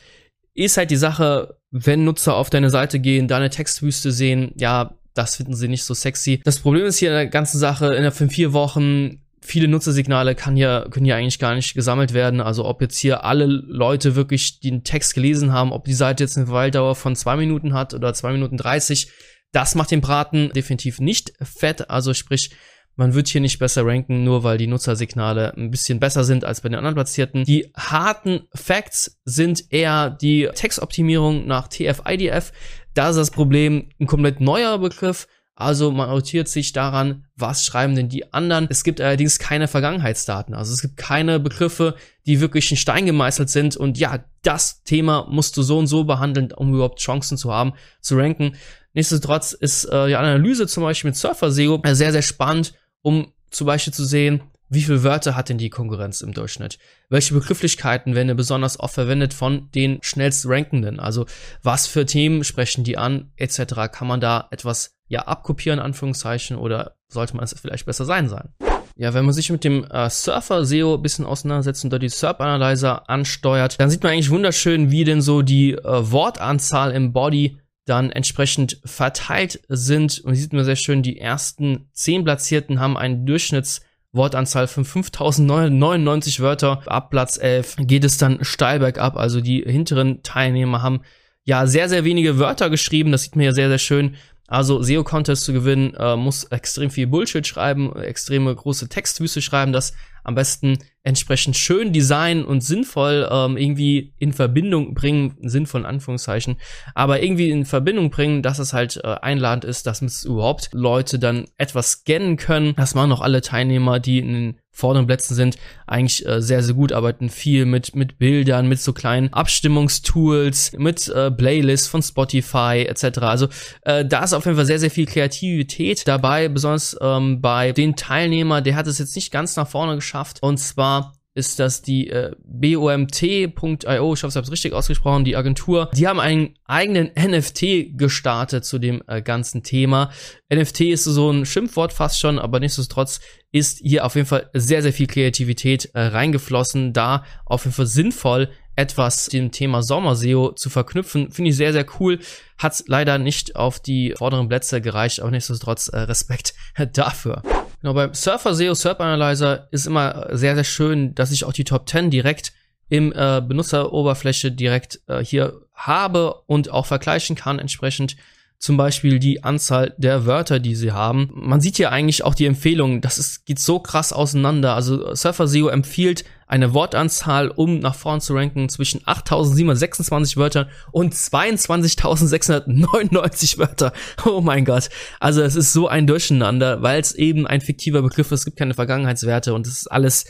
Ist 0.54 0.78
halt 0.78 0.92
die 0.92 0.96
Sache, 0.96 1.58
wenn 1.78 2.06
Nutzer 2.06 2.36
auf 2.36 2.50
deine 2.50 2.70
Seite 2.70 3.00
gehen, 3.00 3.28
deine 3.28 3.50
Textwüste 3.50 4.14
sehen, 4.14 4.54
ja, 4.58 4.96
das 5.14 5.36
finden 5.36 5.56
sie 5.56 5.68
nicht 5.68 5.84
so 5.84 5.94
sexy. 5.94 6.40
Das 6.46 6.60
Problem 6.60 6.86
ist 6.86 7.00
hier 7.00 7.10
in 7.10 7.16
der 7.16 7.28
ganzen 7.28 7.60
Sache, 7.60 7.94
in 7.96 8.10
von 8.12 8.30
vier 8.30 8.54
Wochen 8.54 9.22
viele 9.42 9.68
Nutzersignale 9.68 10.36
kann 10.36 10.56
ja, 10.56 10.88
können 10.90 11.06
ja 11.06 11.18
eigentlich 11.18 11.38
gar 11.38 11.54
nicht 11.54 11.74
gesammelt 11.74 12.14
werden. 12.14 12.40
Also 12.40 12.64
ob 12.64 12.82
jetzt 12.82 12.98
hier 12.98 13.26
alle 13.26 13.46
Leute 13.46 14.16
wirklich 14.16 14.62
den 14.62 14.86
Text 14.86 15.16
gelesen 15.16 15.52
haben, 15.52 15.74
ob 15.74 15.84
die 15.84 15.94
Seite 15.94 16.24
jetzt 16.24 16.38
eine 16.38 16.46
Verweildauer 16.46 16.96
von 16.96 17.16
zwei 17.16 17.36
Minuten 17.36 17.74
hat 17.74 17.94
oder 17.94 18.14
zwei 18.14 18.32
Minuten 18.32 18.56
dreißig, 18.56 19.12
das 19.52 19.76
macht 19.76 19.92
den 19.92 20.02
Braten 20.02 20.52
definitiv 20.56 21.00
nicht 21.00 21.34
fett. 21.42 21.90
Also 21.90 22.14
sprich, 22.14 22.52
man 22.96 23.14
wird 23.14 23.28
hier 23.28 23.42
nicht 23.42 23.60
besser 23.60 23.86
ranken, 23.86 24.24
nur 24.24 24.44
weil 24.44 24.58
die 24.58 24.68
Nutzersignale 24.68 25.54
ein 25.56 25.72
bisschen 25.72 26.00
besser 26.00 26.24
sind 26.24 26.46
als 26.46 26.62
bei 26.62 26.70
den 26.70 26.78
anderen 26.78 26.96
Platzierten. 26.96 27.44
Die 27.44 27.72
harten 27.76 28.42
Facts 28.54 29.20
sind 29.26 29.72
eher 29.72 30.10
die 30.10 30.50
Textoptimierung 30.54 31.46
nach 31.46 31.68
TF-IDF. 31.68 32.52
Da 32.94 33.10
ist 33.10 33.18
das 33.18 33.32
Problem 33.32 33.90
ein 34.00 34.08
komplett 34.08 34.40
neuer 34.40 34.78
Begriff 34.80 35.28
also 35.58 35.92
man 35.92 36.10
orientiert 36.10 36.50
sich 36.50 36.74
daran, 36.74 37.24
was 37.38 37.64
schreiben 37.64 37.96
denn 37.96 38.10
die 38.10 38.34
anderen. 38.34 38.68
Es 38.70 38.84
gibt 38.84 39.00
allerdings 39.00 39.40
keine 39.40 39.70
Vergangenheitsdaten. 39.70 40.54
Also 40.54 40.74
es 40.74 40.82
gibt 40.82 40.98
keine 40.98 41.40
Begriffe, 41.40 41.96
die 42.26 42.42
wirklich 42.42 42.70
in 42.72 42.78
Stein 42.78 43.06
gemeißelt 43.06 43.50
sind. 43.50 43.78
Und 43.78 43.98
ja, 43.98 44.26
das 44.42 44.84
Thema 44.84 45.28
musst 45.30 45.56
du 45.56 45.62
so 45.62 45.80
und 45.80 45.88
so 45.88 46.04
behandeln, 46.04 46.52
um 46.52 46.74
überhaupt 46.74 47.00
Chancen 47.00 47.38
zu 47.38 47.54
haben, 47.54 47.74
zu 48.02 48.18
ranken. 48.18 48.58
Nichtsdestotrotz 48.94 49.54
ist 49.54 49.86
äh, 49.86 50.08
die 50.08 50.16
Analyse 50.18 50.68
zum 50.68 50.84
Beispiel 50.84 51.12
mit 51.12 51.18
Surfer 51.18 51.52
SEO 51.52 51.82
sehr, 51.86 52.12
sehr 52.12 52.22
spannend, 52.22 52.74
um 53.06 53.32
zum 53.52 53.68
Beispiel 53.68 53.94
zu 53.94 54.04
sehen, 54.04 54.42
wie 54.68 54.82
viele 54.82 55.04
Wörter 55.04 55.36
hat 55.36 55.50
denn 55.50 55.60
die 55.60 55.70
Konkurrenz 55.70 56.22
im 56.22 56.34
Durchschnitt? 56.34 56.80
Welche 57.08 57.36
Begrifflichkeiten 57.36 58.16
werden 58.16 58.36
besonders 58.36 58.80
oft 58.80 58.96
verwendet 58.96 59.32
von 59.36 59.70
den 59.76 60.00
schnellst 60.02 60.48
rankenden? 60.50 61.00
Also 61.00 61.28
was 61.62 61.86
für 61.86 62.08
Themen 62.08 62.44
sprechen 62.44 62.84
die 62.84 62.98
an, 62.98 63.32
etc. 63.38 63.92
Kann 63.92 64.08
man 64.08 64.22
da 64.22 64.48
etwas 64.50 64.96
ja 65.08 65.22
abkopieren, 65.22 65.80
Anführungszeichen, 65.80 66.58
oder 66.58 66.96
sollte 67.08 67.36
man 67.36 67.44
es 67.44 67.56
vielleicht 67.62 67.86
besser 67.86 68.06
sein 68.06 68.28
sein? 68.28 68.50
Ja, 68.98 69.14
wenn 69.14 69.26
man 69.26 69.36
sich 69.36 69.52
mit 69.52 69.64
dem 69.64 69.84
äh, 69.84 70.10
Surfer 70.10 70.66
SEO 70.66 70.96
ein 70.96 71.02
bisschen 71.04 71.26
auseinandersetzt 71.26 71.84
und 71.84 71.94
da 71.94 72.00
die 72.00 72.10
SERP 72.10 72.42
Analyzer 72.42 73.08
ansteuert, 73.08 73.80
dann 73.80 73.92
sieht 73.92 74.02
man 74.02 74.14
eigentlich 74.14 74.32
wunderschön, 74.32 74.90
wie 74.90 75.04
denn 75.04 75.22
so 75.22 75.44
die 75.44 75.74
äh, 75.74 76.12
Wortanzahl 76.12 76.92
im 76.92 77.14
Body 77.14 77.60
dann 77.86 78.12
entsprechend 78.12 78.80
verteilt 78.84 79.62
sind. 79.70 80.20
Und 80.20 80.36
sieht 80.36 80.54
man 80.54 80.66
sehr 80.66 80.76
schön, 80.76 81.04
die 81.04 81.20
ersten 81.20 81.88
zehn 81.94 82.24
Platzierten 82.24 82.80
haben 82.80 82.98
einen 82.98 83.26
Durchschnittswortanzahl 83.26 84.68
von 84.68 84.86
5099 84.86 86.40
Wörter. 86.40 86.82
Ab 86.88 87.12
Platz 87.12 87.38
11 87.38 87.76
geht 87.82 88.04
es 88.04 88.18
dann 88.18 88.44
steil 88.44 88.80
bergab. 88.80 89.16
Also 89.16 89.40
die 89.40 89.62
hinteren 89.62 90.24
Teilnehmer 90.24 90.82
haben 90.82 91.02
ja 91.44 91.68
sehr, 91.68 91.88
sehr 91.88 92.04
wenige 92.04 92.40
Wörter 92.40 92.70
geschrieben. 92.70 93.12
Das 93.12 93.24
sieht 93.24 93.36
man 93.36 93.46
ja 93.46 93.54
sehr, 93.54 93.70
sehr 93.70 93.78
schön. 93.78 94.16
Also 94.48 94.82
SEO-Contest 94.82 95.44
zu 95.44 95.54
gewinnen, 95.54 95.96
äh, 95.96 96.16
muss 96.16 96.44
extrem 96.46 96.92
viel 96.92 97.08
Bullshit 97.08 97.48
schreiben, 97.48 97.96
extreme 97.96 98.54
große 98.54 98.90
Textwüste 98.90 99.42
schreiben, 99.42 99.74
das 99.74 99.94
am 100.24 100.36
besten 100.36 100.78
entsprechend 101.06 101.56
schön 101.56 101.94
designen 101.94 102.44
und 102.44 102.62
sinnvoll 102.62 103.30
ähm, 103.32 103.58
irgendwie 103.58 104.14
in 104.18 104.34
Verbindung 104.34 104.96
bringen, 104.96 105.38
sinnvoll 105.42 105.82
in 105.82 105.88
Anführungszeichen, 105.88 106.58
aber 106.96 107.22
irgendwie 107.22 107.52
in 107.52 107.66
Verbindung 107.66 108.10
bringen, 108.10 108.42
dass 108.42 108.60
es 108.60 108.74
halt 108.74 109.00
äh, 109.04 109.16
einladend 109.22 109.66
ist, 109.66 109.86
dass 109.86 110.02
es 110.02 110.26
überhaupt 110.26 110.70
Leute 110.74 111.20
dann 111.20 111.46
etwas 111.58 111.92
scannen 111.92 112.38
können. 112.38 112.74
Das 112.76 112.96
machen 112.96 113.12
auch 113.12 113.22
alle 113.22 113.42
Teilnehmer, 113.42 114.00
die 114.00 114.20
in 114.20 114.34
den 114.34 114.56
vorderen 114.76 115.08
Plätzen 115.08 115.36
sind, 115.36 115.58
eigentlich 115.88 116.26
äh, 116.28 116.42
sehr, 116.42 116.62
sehr 116.62 116.76
gut, 116.76 116.92
arbeiten 116.92 117.30
viel 117.30 117.66
mit, 117.66 117.96
mit 117.96 118.20
Bildern, 118.20 118.68
mit 118.68 118.82
so 118.82 118.92
kleinen 118.92 119.32
Abstimmungstools, 119.32 120.74
mit 120.78 121.08
äh, 121.08 121.32
Playlists 121.32 121.88
von 121.88 122.02
Spotify 122.02 122.86
etc. 122.86 123.20
Also 123.20 123.48
äh, 123.84 124.04
da 124.04 124.26
ist 124.26 124.34
auf 124.34 124.44
jeden 124.44 124.58
Fall 124.58 124.66
sehr, 124.66 124.80
sehr 124.80 124.92
viel 124.92 125.06
Kreativität 125.06 126.06
dabei, 126.08 126.50
besonders 126.50 126.98
ähm, 127.00 127.40
bei 127.40 127.72
den 127.72 127.96
Teilnehmern, 127.96 128.66
der 128.66 128.76
hat 128.76 128.88
es 128.88 129.00
jetzt 129.00 129.16
nicht 129.16 129.32
ganz 129.32 129.56
nach 129.56 129.68
vorne 129.68 129.96
geschafft 129.96 130.44
und 130.44 130.58
zwar 130.58 130.95
ist 131.36 131.60
das 131.60 131.82
die 131.82 132.10
äh, 132.10 132.32
BOMT.io, 132.46 134.14
ich 134.14 134.24
hoffe, 134.24 134.32
ich 134.32 134.36
habe 134.36 134.46
es 134.46 134.52
richtig 134.52 134.72
ausgesprochen, 134.72 135.26
die 135.26 135.36
Agentur. 135.36 135.92
Die 135.94 136.08
haben 136.08 136.22
einen 136.22 136.56
eigenen 136.64 137.12
NFT 137.14 137.98
gestartet 137.98 138.64
zu 138.64 138.80
dem 138.80 139.04
äh, 139.08 139.22
ganzen 139.22 139.62
Thema. 139.62 140.12
NFT 140.52 140.82
ist 140.82 141.04
so 141.04 141.30
ein 141.30 141.46
Schimpfwort 141.46 141.92
fast 141.92 142.22
schon, 142.22 142.40
aber 142.40 142.62
nichtsdestotrotz 142.62 143.20
ist 143.52 143.80
hier 143.80 144.06
auf 144.06 144.16
jeden 144.16 144.28
Fall 144.28 144.50
sehr, 144.54 144.82
sehr 144.82 144.94
viel 144.94 145.08
Kreativität 145.08 145.92
äh, 145.94 146.00
reingeflossen, 146.00 146.94
da 146.94 147.26
auf 147.46 147.66
jeden 147.66 147.76
Fall 147.76 147.88
sinnvoll 147.88 148.50
etwas 148.78 149.26
dem 149.26 149.52
Thema 149.52 149.84
Sommerseo 149.84 150.54
zu 150.54 150.70
verknüpfen. 150.70 151.32
Finde 151.32 151.50
ich 151.50 151.58
sehr, 151.58 151.74
sehr 151.74 151.86
cool. 152.00 152.20
Hat 152.58 152.82
leider 152.88 153.18
nicht 153.18 153.58
auf 153.58 153.82
die 153.82 154.14
vorderen 154.18 154.48
Plätze 154.48 154.80
gereicht, 154.80 155.20
aber 155.20 155.32
nichtsdestotrotz 155.32 155.90
äh, 155.90 156.00
Respekt 156.00 156.54
dafür. 156.94 157.42
Genau, 157.86 157.94
beim 157.94 158.16
Surfer 158.16 158.56
SEO 158.56 158.74
SERP 158.74 159.00
Analyzer 159.00 159.68
ist 159.70 159.86
immer 159.86 160.30
sehr, 160.32 160.56
sehr 160.56 160.64
schön, 160.64 161.14
dass 161.14 161.32
ich 161.32 161.46
auch 161.46 161.54
die 161.54 161.66
Top 161.66 161.88
10 161.88 162.10
direkt 162.10 162.52
im 162.90 163.14
äh, 163.14 163.44
Benutzeroberfläche 163.48 164.52
direkt 164.52 165.02
äh, 165.06 165.24
hier 165.24 165.62
habe 165.76 166.34
und 166.48 166.72
auch 166.72 166.88
vergleichen 166.88 167.36
kann 167.36 167.60
entsprechend 167.60 168.16
zum 168.58 168.76
Beispiel 168.76 169.20
die 169.20 169.44
Anzahl 169.44 169.94
der 169.98 170.26
Wörter, 170.26 170.60
die 170.60 170.74
sie 170.74 170.94
haben. 170.94 171.30
Man 171.36 171.62
sieht 171.62 171.78
hier 171.78 171.92
eigentlich 171.92 172.24
auch 172.24 172.34
die 172.34 172.48
Empfehlungen, 172.48 173.02
das 173.02 173.20
ist, 173.20 173.46
geht 173.46 173.60
so 173.60 173.78
krass 173.78 174.14
auseinander. 174.14 174.74
Also 174.74 175.14
Surfer 175.14 175.48
SEO 175.48 175.68
empfiehlt 175.68 176.26
eine 176.48 176.74
Wortanzahl, 176.74 177.50
um 177.50 177.80
nach 177.80 177.96
vorn 177.96 178.22
zu 178.22 178.36
ranken, 178.36 178.70
zwischen 178.70 179.02
8.726 179.02 180.38
Wörtern 180.38 180.70
und 180.92 181.14
22.699 181.14 183.58
Wörter. 183.58 183.92
Oh 184.26 184.42
mein 184.42 184.66
Gott. 184.66 184.90
Also 185.20 185.42
es 185.42 185.56
ist 185.56 185.74
so 185.74 185.88
ein 185.88 186.06
Durcheinander, 186.08 186.82
weil 186.82 187.00
es 187.00 187.14
eben 187.14 187.46
ein 187.48 187.62
fiktiver 187.62 188.02
Begriff 188.02 188.32
ist, 188.32 188.40
es 188.42 188.46
gibt 188.46 188.58
keine 188.58 188.74
Vergangenheitswerte 188.74 189.54
und 189.54 189.68
es 189.68 189.82
ist 189.82 189.92
alles 189.92 190.26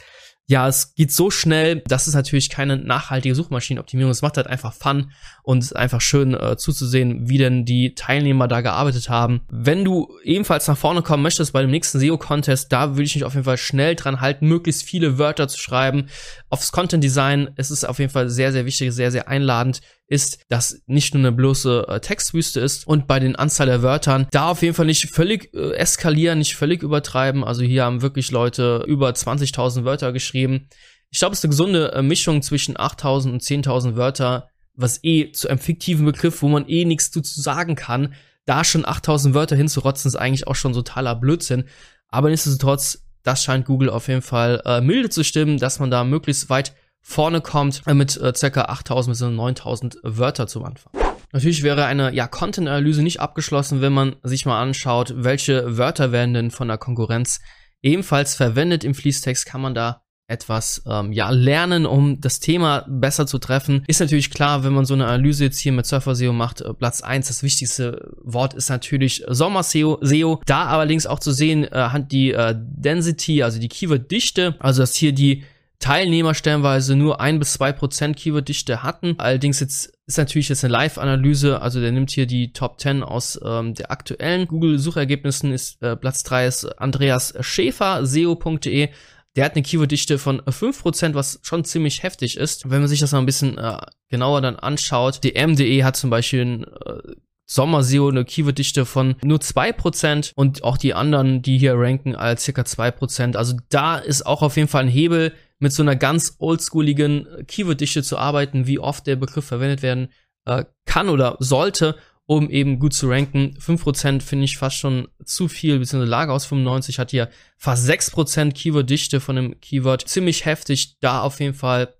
ja, 0.48 0.68
es 0.68 0.94
geht 0.94 1.12
so 1.12 1.32
schnell, 1.32 1.82
das 1.88 2.08
ist 2.08 2.14
natürlich 2.14 2.52
keine 2.52 2.78
nachhaltige 2.78 3.34
Suchmaschinenoptimierung. 3.34 4.12
Es 4.12 4.22
macht 4.22 4.38
halt 4.38 4.46
einfach 4.46 4.74
Fun 4.74 5.12
und 5.42 5.75
einfach 5.75 6.02
schön 6.02 6.36
äh, 6.36 6.56
zuzusehen, 6.56 7.28
wie 7.28 7.40
denn 7.40 7.66
die 7.66 7.96
Teilnehmer 7.96 8.48
da 8.48 8.62
gearbeitet 8.62 9.10
haben. 9.10 9.42
Wenn 9.50 9.84
du 9.84 10.16
ebenfalls 10.24 10.68
nach 10.68 10.78
vorne 10.78 11.02
kommen 11.02 11.24
möchtest 11.24 11.52
bei 11.52 11.62
dem 11.62 11.72
nächsten 11.72 12.00
SEO-Contest, 12.00 12.72
da 12.72 12.92
würde 12.92 13.04
ich 13.04 13.16
mich 13.16 13.24
auf 13.24 13.34
jeden 13.34 13.46
Fall 13.46 13.58
schnell 13.58 13.96
dran 13.96 14.22
halten, 14.22 14.48
möglichst 14.48 14.84
viele 14.84 15.18
Wörter 15.18 15.48
zu 15.48 15.60
schreiben. 15.60 16.10
Aufs 16.50 16.72
Content 16.72 17.04
Design 17.04 17.50
ist 17.56 17.72
es 17.72 17.84
auf 17.84 17.98
jeden 17.98 18.12
Fall 18.12 18.30
sehr, 18.30 18.52
sehr 18.52 18.66
wichtig, 18.66 18.94
sehr, 18.94 19.12
sehr 19.12 19.28
einladend 19.28 19.82
ist, 20.08 20.40
dass 20.50 20.82
nicht 20.86 21.14
nur 21.14 21.22
eine 21.22 21.32
bloße 21.32 21.86
äh, 21.88 22.00
Textwüste 22.00 22.60
ist 22.60 22.88
und 22.88 23.08
bei 23.08 23.20
den 23.20 23.36
Anzahl 23.36 23.68
der 23.68 23.82
Wörtern 23.82 24.28
da 24.32 24.50
auf 24.50 24.62
jeden 24.62 24.76
Fall 24.76 24.86
nicht 24.86 25.10
völlig 25.10 25.54
äh, 25.54 25.74
eskalieren, 25.74 26.40
nicht 26.40 26.56
völlig 26.56 26.84
übertreiben. 26.84 27.44
Also 27.44 27.64
hier 27.64 27.86
haben 27.86 28.02
wirklich 28.02 28.32
Leute 28.32 28.84
über 28.88 29.10
20.000 29.10 29.84
Wörter 29.84 30.14
geschrieben. 30.14 30.70
Ich 31.10 31.20
glaube, 31.20 31.34
es 31.34 31.40
ist 31.40 31.46
eine 31.46 31.52
gesunde 31.52 31.92
äh, 31.94 32.02
Mischung 32.02 32.42
zwischen 32.42 32.76
8.000 32.76 33.32
und 33.32 33.42
10.000 33.42 33.96
Wörter, 33.96 34.50
was 34.76 35.04
eh 35.04 35.32
zu 35.32 35.48
einem 35.48 35.60
fiktiven 35.60 36.06
Begriff, 36.06 36.42
wo 36.42 36.50
man 36.50 36.68
eh 36.68 36.86
nichts 36.86 37.10
zu 37.10 37.22
sagen 37.24 37.76
kann, 37.76 38.14
da 38.46 38.64
schon 38.64 38.86
8000 38.86 39.34
Wörter 39.34 39.56
hinzurotzen, 39.56 40.10
ist 40.10 40.16
eigentlich 40.16 40.48
auch 40.48 40.56
schon 40.56 40.74
totaler 40.74 41.16
Blödsinn. 41.16 41.66
Aber 42.10 42.30
nichtsdestotrotz, 42.30 43.04
das 43.24 43.44
scheint 43.44 43.66
Google 43.66 43.90
auf 43.90 44.08
jeden 44.08 44.22
Fall 44.22 44.62
äh, 44.66 44.82
milde 44.82 45.10
zu 45.10 45.24
stimmen, 45.24 45.58
dass 45.58 45.80
man 45.80 45.90
da 45.90 46.04
möglichst 46.04 46.50
weit 46.50 46.76
vorne 47.08 47.40
kommt 47.40 47.84
äh, 47.86 47.94
mit 47.94 48.18
äh, 48.18 48.34
ca. 48.34 48.62
8000 48.64 49.12
bis 49.14 49.22
9000 49.22 49.98
Wörter 50.02 50.48
zum 50.48 50.66
Anfang. 50.66 50.92
Natürlich 51.32 51.64
wäre 51.64 51.86
eine 51.86 52.14
ja, 52.14 52.28
Content-Analyse 52.28 53.04
nicht 53.04 53.20
abgeschlossen, 53.20 53.82
wenn 53.82 53.94
man 53.94 54.16
sich 54.24 54.46
mal 54.46 54.60
anschaut, 54.62 55.14
welche 55.16 55.78
Wörter 55.78 56.12
werden 56.12 56.34
denn 56.34 56.52
von 56.52 56.68
der 56.68 56.78
Konkurrenz 56.78 57.42
ebenfalls 57.82 58.36
verwendet 58.36 58.84
im 58.84 58.96
Fließtext, 58.96 59.46
kann 59.46 59.62
man 59.62 59.76
da 59.76 60.02
etwas 60.28 60.82
ähm, 60.88 61.12
ja 61.12 61.30
lernen, 61.30 61.86
um 61.86 62.20
das 62.20 62.40
Thema 62.40 62.84
besser 62.90 63.28
zu 63.28 63.38
treffen. 63.38 63.84
Ist 63.88 64.00
natürlich 64.00 64.32
klar, 64.32 64.64
wenn 64.64 64.74
man 64.74 64.86
so 64.86 64.96
eine 64.96 65.06
Analyse 65.06 65.44
jetzt 65.44 65.60
hier 65.60 65.72
mit 65.72 65.86
Surfer 65.86 66.16
SEO 66.16 66.34
macht, 66.34 66.62
äh, 66.62 66.74
Platz 66.74 67.02
eins. 67.02 67.28
das 67.28 67.44
wichtigste 67.44 68.12
Wort 68.24 68.56
ist 68.56 68.70
natürlich 68.70 69.24
Sommer 69.28 69.62
SEO. 69.62 70.00
SEO. 70.02 70.42
Da 70.48 70.66
allerdings 70.66 71.06
auch 71.06 71.20
zu 71.20 71.32
sehen, 71.32 71.66
äh, 71.66 71.70
hat 71.70 72.12
die 72.12 72.32
äh, 72.32 72.56
Density, 72.58 73.44
also 73.44 73.60
die 73.60 73.70
Keyword-Dichte, 73.70 74.56
also 74.60 74.82
dass 74.82 74.96
hier 74.96 75.12
die 75.12 75.44
Teilnehmer 75.79 76.34
stellenweise 76.34 76.96
nur 76.96 77.20
ein 77.20 77.39
bis 77.39 77.53
zwei 77.53 77.72
Prozent 77.72 78.17
Keyword-Dichte 78.17 78.84
hatten. 78.84 79.15
Allerdings 79.17 79.60
jetzt 79.60 79.94
ist 80.08 80.17
natürlich 80.17 80.50
jetzt 80.50 80.63
eine 80.63 80.72
Live-Analyse, 80.72 81.62
also 81.62 81.79
der 81.82 81.91
nimmt 81.91 82.12
hier 82.12 82.27
die 82.27 82.53
Top 82.53 82.79
10 82.79 83.03
aus 83.03 83.39
ähm, 83.44 83.74
der 83.74 83.91
aktuellen 83.91 84.48
Google-Suchergebnissen. 84.48 85.51
Ist 85.51 85.82
äh, 85.82 85.96
Platz 85.96 86.24
drei 86.24 86.48
ist 86.48 86.65
Andreas 86.79 87.34
Schäfer, 87.41 88.05
SEO.de. 88.05 88.89
Der 89.36 89.44
hat 89.44 89.55
eine 89.55 89.63
Keyword-Dichte 89.63 90.17
von 90.17 90.41
5%, 90.41 91.13
was 91.13 91.39
schon 91.44 91.65
ziemlich 91.65 92.03
heftig 92.03 92.38
ist. 92.38 92.70
Wenn 92.70 92.79
man 92.79 92.88
sich 92.88 93.00
das 93.01 93.12
mal 93.12 93.20
ein 93.20 93.25
bisschen 93.25 93.58
äh, 93.58 93.77
genauer 94.10 94.41
dann 94.41 94.55
anschaut, 94.55 95.24
dm.de 95.24 95.84
hat 95.84 95.98
zum 95.98 96.10
Beispiel 96.10 96.41
ein 96.41 96.63
äh, 96.63 97.15
Sommer-SEO 97.48 98.10
eine 98.10 98.25
Keyword-Dichte 98.25 98.86
von 98.86 99.15
nur 99.24 99.39
2% 99.39 100.32
und 100.36 100.63
auch 100.63 100.77
die 100.77 100.94
anderen, 100.94 101.41
die 101.41 101.58
hier 101.58 101.75
ranken, 101.75 102.15
als 102.15 102.44
circa 102.44 102.63
2%. 102.63 103.36
Also 103.36 103.55
da 103.70 103.98
ist 103.98 104.25
auch 104.25 104.41
auf 104.41 104.55
jeden 104.55 104.67
Fall 104.67 104.84
ein 104.84 104.89
Hebel, 104.89 105.34
mit 105.60 105.74
so 105.74 105.84
einer 105.84 105.96
ganz 105.96 106.36
oldschooligen 106.40 107.28
Keyword-Dichte 107.48 108.04
zu 108.04 108.18
arbeiten, 108.18 108.68
wie 108.68 108.80
oft 108.80 109.08
der 109.08 109.16
Begriff 109.16 109.46
verwendet 109.46 109.82
werden 109.82 110.10
äh, 110.46 110.66
kann 110.86 111.10
oder 111.10 111.38
sollte, 111.40 111.96
um 112.26 112.50
eben 112.50 112.80
gut 112.80 112.94
zu 112.94 113.10
ranken. 113.10 113.56
5% 113.60 114.22
finde 114.22 114.46
ich 114.46 114.58
fast 114.58 114.78
schon 114.78 115.08
zu 115.24 115.48
viel, 115.48 115.80
beziehungsweise 115.80 116.10
Lager 116.10 116.34
aus 116.34 116.46
95 116.46 117.00
hat 117.00 117.12
hier 117.12 117.30
fast 117.58 117.90
6% 117.90 118.54
Keyword-Dichte 118.54 119.20
von 119.20 119.36
dem 119.36 119.60
Keyword. 119.60 120.08
Ziemlich 120.08 120.46
heftig, 120.46 120.98
da 121.00 121.22
auf 121.22 121.40
jeden 121.40 121.54
Fall 121.54 121.94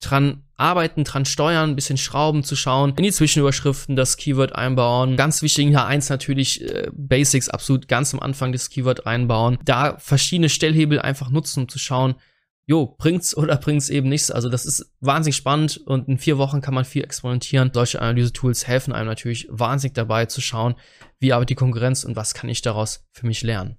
dran 0.00 0.44
arbeiten, 0.56 1.04
dran 1.04 1.24
steuern, 1.24 1.70
ein 1.70 1.76
bisschen 1.76 1.96
schrauben, 1.96 2.42
zu 2.42 2.56
schauen, 2.56 2.94
in 2.96 3.04
die 3.04 3.12
Zwischenüberschriften 3.12 3.96
das 3.96 4.16
Keyword 4.16 4.54
einbauen. 4.54 5.16
Ganz 5.16 5.42
wichtig 5.42 5.66
in 5.66 5.76
H1 5.76 6.10
natürlich 6.10 6.62
äh, 6.62 6.90
Basics 6.92 7.48
absolut 7.48 7.88
ganz 7.88 8.12
am 8.12 8.20
Anfang 8.20 8.52
des 8.52 8.70
Keyword 8.70 9.06
einbauen. 9.06 9.58
Da 9.64 9.96
verschiedene 9.98 10.48
Stellhebel 10.48 11.00
einfach 11.00 11.30
nutzen, 11.30 11.60
um 11.60 11.68
zu 11.68 11.78
schauen, 11.78 12.14
jo, 12.70 12.94
bringt's 12.98 13.36
oder 13.36 13.56
bringt's 13.56 13.88
eben 13.88 14.08
nichts. 14.08 14.30
Also 14.30 14.48
das 14.48 14.64
ist 14.64 14.92
wahnsinnig 15.00 15.34
spannend 15.34 15.76
und 15.76 16.06
in 16.06 16.18
vier 16.18 16.38
Wochen 16.38 16.60
kann 16.60 16.72
man 16.72 16.84
viel 16.84 17.02
experimentieren. 17.02 17.72
Solche 17.74 18.00
Analyse-Tools 18.00 18.68
helfen 18.68 18.92
einem 18.92 19.08
natürlich 19.08 19.48
wahnsinnig 19.50 19.94
dabei 19.94 20.26
zu 20.26 20.40
schauen, 20.40 20.76
wie 21.18 21.32
arbeitet 21.32 21.50
die 21.50 21.54
Konkurrenz 21.56 22.04
und 22.04 22.14
was 22.14 22.32
kann 22.32 22.48
ich 22.48 22.62
daraus 22.62 23.04
für 23.10 23.26
mich 23.26 23.42
lernen. 23.42 23.76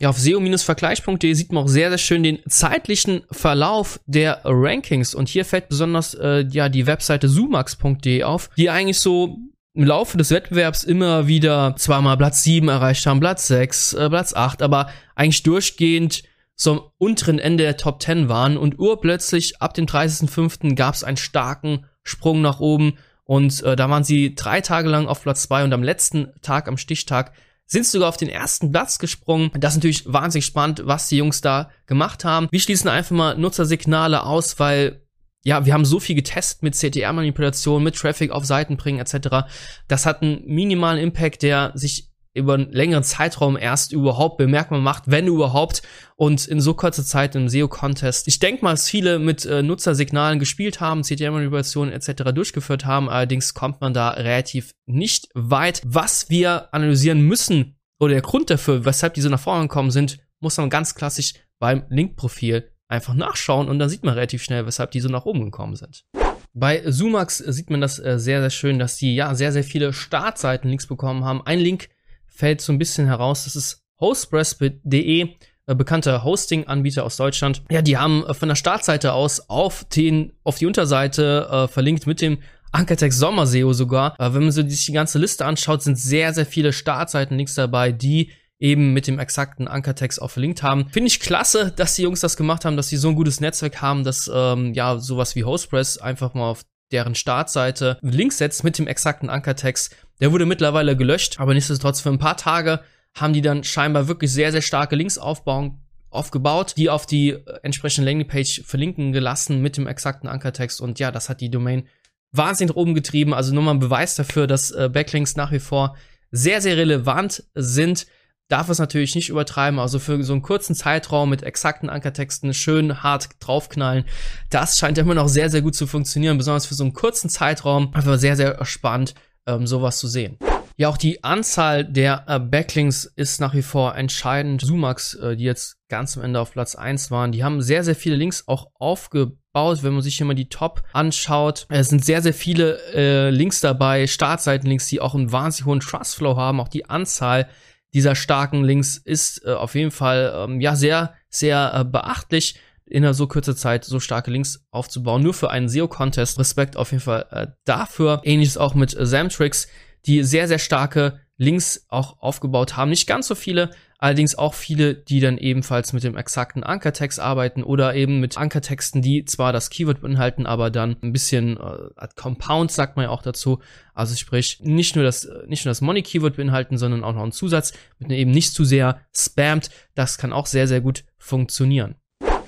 Ja, 0.00 0.08
auf 0.08 0.18
SEO-vergleich.de 0.18 1.34
sieht 1.34 1.52
man 1.52 1.62
auch 1.62 1.68
sehr, 1.68 1.90
sehr 1.90 1.98
schön 1.98 2.24
den 2.24 2.40
zeitlichen 2.48 3.22
Verlauf 3.30 4.00
der 4.06 4.40
Rankings. 4.42 5.14
Und 5.14 5.28
hier 5.28 5.44
fällt 5.44 5.68
besonders 5.68 6.14
äh, 6.14 6.44
ja 6.50 6.68
die 6.68 6.88
Webseite 6.88 7.28
sumax.de 7.28 8.24
auf, 8.24 8.50
die 8.56 8.70
eigentlich 8.70 8.98
so 8.98 9.38
im 9.74 9.84
Laufe 9.84 10.18
des 10.18 10.32
Wettbewerbs 10.32 10.82
immer 10.82 11.28
wieder 11.28 11.76
zweimal 11.78 12.16
Platz 12.16 12.42
7 12.42 12.68
erreicht 12.68 13.06
haben, 13.06 13.20
Platz 13.20 13.46
6, 13.46 13.92
äh, 13.92 14.08
Platz 14.10 14.34
8, 14.34 14.62
aber 14.62 14.90
eigentlich 15.14 15.44
durchgehend 15.44 16.24
am 16.70 16.82
unteren 16.98 17.38
Ende 17.38 17.64
der 17.64 17.76
Top 17.76 18.02
10 18.02 18.28
waren 18.28 18.56
und 18.56 18.78
urplötzlich 18.78 19.60
ab 19.60 19.74
dem 19.74 19.86
30.05. 19.86 20.74
gab 20.74 20.94
es 20.94 21.04
einen 21.04 21.16
starken 21.16 21.86
Sprung 22.02 22.40
nach 22.40 22.60
oben 22.60 22.98
und 23.24 23.62
äh, 23.62 23.76
da 23.76 23.88
waren 23.88 24.04
sie 24.04 24.34
drei 24.34 24.60
Tage 24.60 24.88
lang 24.88 25.06
auf 25.06 25.22
Platz 25.22 25.44
2 25.44 25.64
und 25.64 25.72
am 25.72 25.82
letzten 25.82 26.28
Tag, 26.42 26.68
am 26.68 26.76
Stichtag, 26.76 27.32
sind 27.66 27.86
sogar 27.86 28.08
auf 28.08 28.16
den 28.16 28.28
ersten 28.28 28.70
Platz 28.70 28.98
gesprungen. 28.98 29.50
Das 29.54 29.72
ist 29.72 29.78
natürlich 29.78 30.12
wahnsinnig 30.12 30.44
spannend, 30.44 30.82
was 30.84 31.08
die 31.08 31.16
Jungs 31.16 31.40
da 31.40 31.70
gemacht 31.86 32.24
haben. 32.24 32.48
Wir 32.50 32.60
schließen 32.60 32.90
einfach 32.90 33.16
mal 33.16 33.38
Nutzersignale 33.38 34.24
aus, 34.24 34.58
weil 34.58 35.02
ja, 35.44 35.64
wir 35.64 35.72
haben 35.72 35.84
so 35.84 35.98
viel 35.98 36.14
getestet 36.14 36.62
mit 36.62 36.74
CTR-Manipulation, 36.74 37.82
mit 37.82 37.96
Traffic 37.96 38.30
auf 38.30 38.44
Seiten 38.44 38.76
bringen 38.76 39.00
etc. 39.00 39.48
Das 39.88 40.06
hat 40.06 40.22
einen 40.22 40.44
minimalen 40.46 41.02
Impact, 41.02 41.42
der 41.42 41.72
sich 41.74 42.11
über 42.34 42.54
einen 42.54 42.70
längeren 42.72 43.04
Zeitraum 43.04 43.56
erst 43.56 43.92
überhaupt 43.92 44.38
bemerkbar 44.38 44.80
macht, 44.80 45.04
wenn 45.06 45.26
überhaupt, 45.26 45.82
und 46.16 46.46
in 46.46 46.60
so 46.60 46.74
kurzer 46.74 47.04
Zeit 47.04 47.34
im 47.34 47.48
SEO-Contest. 47.48 48.28
Ich 48.28 48.38
denke 48.38 48.64
mal, 48.64 48.70
dass 48.72 48.88
viele 48.88 49.18
mit 49.18 49.44
äh, 49.44 49.62
Nutzersignalen 49.62 50.38
gespielt 50.38 50.80
haben, 50.80 51.02
CTM-Manipulationen 51.02 51.92
etc. 51.92 52.32
durchgeführt 52.34 52.84
haben, 52.86 53.08
allerdings 53.08 53.54
kommt 53.54 53.80
man 53.80 53.92
da 53.92 54.10
relativ 54.10 54.74
nicht 54.86 55.28
weit. 55.34 55.82
Was 55.84 56.30
wir 56.30 56.72
analysieren 56.72 57.20
müssen, 57.22 57.76
oder 58.02 58.14
der 58.14 58.22
Grund 58.22 58.50
dafür, 58.50 58.84
weshalb 58.84 59.14
diese 59.14 59.30
nach 59.30 59.38
vorne 59.38 59.68
gekommen 59.68 59.92
sind, 59.92 60.18
muss 60.40 60.56
man 60.56 60.70
ganz 60.70 60.96
klassisch 60.96 61.34
beim 61.60 61.84
Link-Profil 61.88 62.68
einfach 62.88 63.14
nachschauen 63.14 63.68
und 63.68 63.78
dann 63.78 63.88
sieht 63.88 64.02
man 64.02 64.14
relativ 64.14 64.42
schnell, 64.42 64.66
weshalb 64.66 64.90
diese 64.90 65.08
nach 65.08 65.24
oben 65.24 65.44
gekommen 65.44 65.76
sind. 65.76 66.04
Bei 66.52 66.82
Sumax 66.90 67.38
sieht 67.38 67.70
man 67.70 67.80
das 67.80 68.00
äh, 68.00 68.18
sehr, 68.18 68.40
sehr 68.40 68.50
schön, 68.50 68.78
dass 68.78 68.96
die 68.96 69.14
ja 69.14 69.34
sehr, 69.36 69.52
sehr 69.52 69.62
viele 69.62 69.92
Startseiten-Links 69.92 70.88
bekommen 70.88 71.24
haben. 71.24 71.46
Ein 71.46 71.60
Link 71.60 71.88
fällt 72.34 72.60
so 72.60 72.72
ein 72.72 72.78
bisschen 72.78 73.06
heraus. 73.06 73.44
Das 73.44 73.56
ist 73.56 73.84
hostpress.de, 74.00 75.28
äh, 75.66 75.74
bekannter 75.74 76.24
Hosting-Anbieter 76.24 77.04
aus 77.04 77.16
Deutschland. 77.16 77.62
Ja, 77.70 77.82
die 77.82 77.96
haben 77.96 78.24
äh, 78.26 78.34
von 78.34 78.48
der 78.48 78.56
Startseite 78.56 79.12
aus 79.12 79.48
auf 79.48 79.84
den, 79.84 80.32
auf 80.44 80.58
die 80.58 80.66
Unterseite 80.66 81.48
äh, 81.50 81.68
verlinkt 81.68 82.06
mit 82.06 82.20
dem 82.20 82.38
Ankertext 82.72 83.18
Sommer 83.18 83.46
SEO 83.46 83.74
sogar. 83.74 84.16
Wenn 84.18 84.44
man 84.44 84.50
sich 84.50 84.86
die 84.86 84.92
ganze 84.92 85.18
Liste 85.18 85.44
anschaut, 85.44 85.82
sind 85.82 85.98
sehr, 85.98 86.32
sehr 86.32 86.46
viele 86.46 86.72
Startseiten-Links 86.72 87.54
dabei, 87.54 87.92
die 87.92 88.30
eben 88.62 88.92
mit 88.92 89.08
dem 89.08 89.18
exakten 89.18 89.68
Ankertext 89.68 90.22
auch 90.22 90.30
verlinkt 90.30 90.62
haben. 90.62 90.88
Finde 90.88 91.08
ich 91.08 91.20
klasse, 91.20 91.72
dass 91.74 91.96
die 91.96 92.02
Jungs 92.02 92.20
das 92.20 92.36
gemacht 92.36 92.64
haben, 92.64 92.76
dass 92.76 92.88
sie 92.88 92.96
so 92.96 93.08
ein 93.08 93.16
gutes 93.16 93.40
Netzwerk 93.40 93.82
haben, 93.82 94.04
dass 94.04 94.30
ähm, 94.32 94.72
ja 94.72 94.98
sowas 94.98 95.34
wie 95.34 95.44
Hostpress 95.44 95.98
einfach 95.98 96.32
mal 96.32 96.48
auf 96.48 96.62
deren 96.92 97.14
Startseite 97.14 97.98
Links 98.02 98.38
setzt 98.38 98.64
mit 98.64 98.78
dem 98.78 98.86
exakten 98.86 99.30
Ankertext. 99.30 99.96
Der 100.20 100.32
wurde 100.32 100.46
mittlerweile 100.46 100.96
gelöscht, 100.96 101.40
aber 101.40 101.54
nichtsdestotrotz 101.54 102.00
für 102.00 102.10
ein 102.10 102.18
paar 102.18 102.36
Tage 102.36 102.80
haben 103.14 103.32
die 103.32 103.42
dann 103.42 103.64
scheinbar 103.64 104.08
wirklich 104.08 104.32
sehr, 104.32 104.52
sehr 104.52 104.62
starke 104.62 104.96
Links 104.96 105.18
aufbauen, 105.18 105.80
aufgebaut, 106.10 106.74
die 106.76 106.90
auf 106.90 107.06
die 107.06 107.30
äh, 107.30 107.42
entsprechende 107.62 108.10
Landingpage 108.10 108.62
verlinken 108.64 109.12
gelassen 109.12 109.60
mit 109.60 109.76
dem 109.76 109.86
exakten 109.86 110.28
Ankertext. 110.28 110.80
Und 110.80 110.98
ja, 110.98 111.10
das 111.10 111.28
hat 111.28 111.40
die 111.40 111.50
Domain 111.50 111.88
wahnsinnig 112.32 112.76
oben 112.76 112.94
getrieben. 112.94 113.34
Also 113.34 113.54
nur 113.54 113.62
mal 113.62 113.72
ein 113.72 113.80
Beweis 113.80 114.14
dafür, 114.14 114.46
dass 114.46 114.70
äh, 114.70 114.88
Backlinks 114.92 115.36
nach 115.36 115.52
wie 115.52 115.58
vor 115.58 115.96
sehr, 116.30 116.60
sehr 116.60 116.76
relevant 116.76 117.44
sind 117.54 118.06
darf 118.48 118.68
es 118.68 118.78
natürlich 118.78 119.14
nicht 119.14 119.28
übertreiben. 119.28 119.78
Also 119.78 119.98
für 119.98 120.22
so 120.22 120.32
einen 120.32 120.42
kurzen 120.42 120.74
Zeitraum 120.74 121.30
mit 121.30 121.42
exakten 121.42 121.88
Ankertexten 121.88 122.52
schön 122.54 123.02
hart 123.02 123.30
draufknallen. 123.40 124.04
Das 124.50 124.76
scheint 124.76 124.98
immer 124.98 125.14
noch 125.14 125.28
sehr, 125.28 125.50
sehr 125.50 125.62
gut 125.62 125.74
zu 125.74 125.86
funktionieren. 125.86 126.38
Besonders 126.38 126.66
für 126.66 126.74
so 126.74 126.84
einen 126.84 126.92
kurzen 126.92 127.30
Zeitraum. 127.30 127.94
Einfach 127.94 128.18
sehr, 128.18 128.36
sehr 128.36 128.64
spannend, 128.64 129.14
ähm, 129.46 129.66
sowas 129.66 129.98
zu 129.98 130.06
sehen. 130.06 130.38
Ja, 130.76 130.88
auch 130.88 130.96
die 130.96 131.22
Anzahl 131.22 131.84
der 131.84 132.24
äh, 132.26 132.40
Backlinks 132.40 133.04
ist 133.04 133.40
nach 133.40 133.54
wie 133.54 133.62
vor 133.62 133.94
entscheidend. 133.94 134.62
Sumax, 134.62 135.14
äh, 135.14 135.36
die 135.36 135.44
jetzt 135.44 135.76
ganz 135.88 136.16
am 136.16 136.24
Ende 136.24 136.40
auf 136.40 136.52
Platz 136.52 136.74
1 136.74 137.10
waren, 137.10 137.32
die 137.32 137.44
haben 137.44 137.60
sehr, 137.60 137.84
sehr 137.84 137.94
viele 137.94 138.16
Links 138.16 138.44
auch 138.48 138.68
aufgebaut. 138.78 139.82
Wenn 139.82 139.92
man 139.92 140.02
sich 140.02 140.16
hier 140.16 140.26
mal 140.26 140.34
die 140.34 140.48
Top 140.48 140.82
anschaut, 140.94 141.66
es 141.68 141.88
sind 141.88 142.04
sehr, 142.04 142.22
sehr 142.22 142.32
viele 142.32 142.80
äh, 142.94 143.30
Links 143.30 143.60
dabei, 143.60 144.06
Startseitenlinks, 144.06 144.86
die 144.86 145.00
auch 145.00 145.14
einen 145.14 145.30
wahnsinnig 145.30 145.66
hohen 145.66 145.80
Trustflow 145.80 146.36
haben. 146.36 146.58
Auch 146.58 146.68
die 146.68 146.88
Anzahl 146.88 147.48
dieser 147.94 148.14
starken 148.14 148.64
Links 148.64 148.96
ist 148.96 149.44
äh, 149.44 149.52
auf 149.52 149.74
jeden 149.74 149.90
Fall 149.90 150.32
ähm, 150.34 150.60
ja 150.60 150.76
sehr, 150.76 151.14
sehr 151.28 151.72
äh, 151.74 151.84
beachtlich 151.84 152.58
in 152.86 153.04
einer 153.04 153.14
so 153.14 153.26
kurzer 153.26 153.56
Zeit 153.56 153.84
so 153.84 154.00
starke 154.00 154.30
Links 154.30 154.66
aufzubauen. 154.70 155.22
Nur 155.22 155.34
für 155.34 155.50
einen 155.50 155.68
SEO-Contest. 155.68 156.38
Respekt 156.38 156.76
auf 156.76 156.90
jeden 156.90 157.02
Fall 157.02 157.26
äh, 157.30 157.46
dafür. 157.64 158.20
Ähnliches 158.24 158.58
auch 158.58 158.74
mit 158.74 158.94
äh, 158.94 159.06
Zamtrix, 159.06 159.68
die 160.06 160.22
sehr, 160.24 160.48
sehr 160.48 160.58
starke 160.58 161.20
Links 161.42 161.86
auch 161.88 162.20
aufgebaut 162.20 162.76
haben. 162.76 162.90
Nicht 162.90 163.06
ganz 163.06 163.26
so 163.26 163.34
viele, 163.34 163.70
allerdings 163.98 164.36
auch 164.36 164.54
viele, 164.54 164.94
die 164.94 165.20
dann 165.20 165.38
ebenfalls 165.38 165.92
mit 165.92 166.04
dem 166.04 166.16
exakten 166.16 166.62
Ankertext 166.62 167.18
arbeiten 167.18 167.62
oder 167.62 167.94
eben 167.94 168.20
mit 168.20 168.38
Ankertexten, 168.38 169.02
die 169.02 169.24
zwar 169.24 169.52
das 169.52 169.68
Keyword 169.68 170.00
beinhalten, 170.00 170.46
aber 170.46 170.70
dann 170.70 170.96
ein 171.02 171.12
bisschen 171.12 171.56
äh, 171.58 172.08
Compound 172.16 172.70
sagt 172.70 172.96
man 172.96 173.04
ja 173.04 173.10
auch 173.10 173.22
dazu. 173.22 173.58
Also 173.92 174.14
sprich, 174.14 174.60
nicht 174.62 174.94
nur 174.94 175.04
das, 175.04 175.28
nicht 175.46 175.64
nur 175.64 175.70
das 175.70 175.80
Money-Keyword 175.80 176.36
beinhalten, 176.36 176.78
sondern 176.78 177.04
auch 177.04 177.14
noch 177.14 177.22
einen 177.22 177.32
Zusatz, 177.32 177.72
mit 177.98 178.10
dem 178.10 178.16
eben 178.16 178.30
nicht 178.30 178.54
zu 178.54 178.64
sehr 178.64 179.00
spammt. 179.14 179.70
Das 179.94 180.18
kann 180.18 180.32
auch 180.32 180.46
sehr, 180.46 180.68
sehr 180.68 180.80
gut 180.80 181.04
funktionieren. 181.18 181.96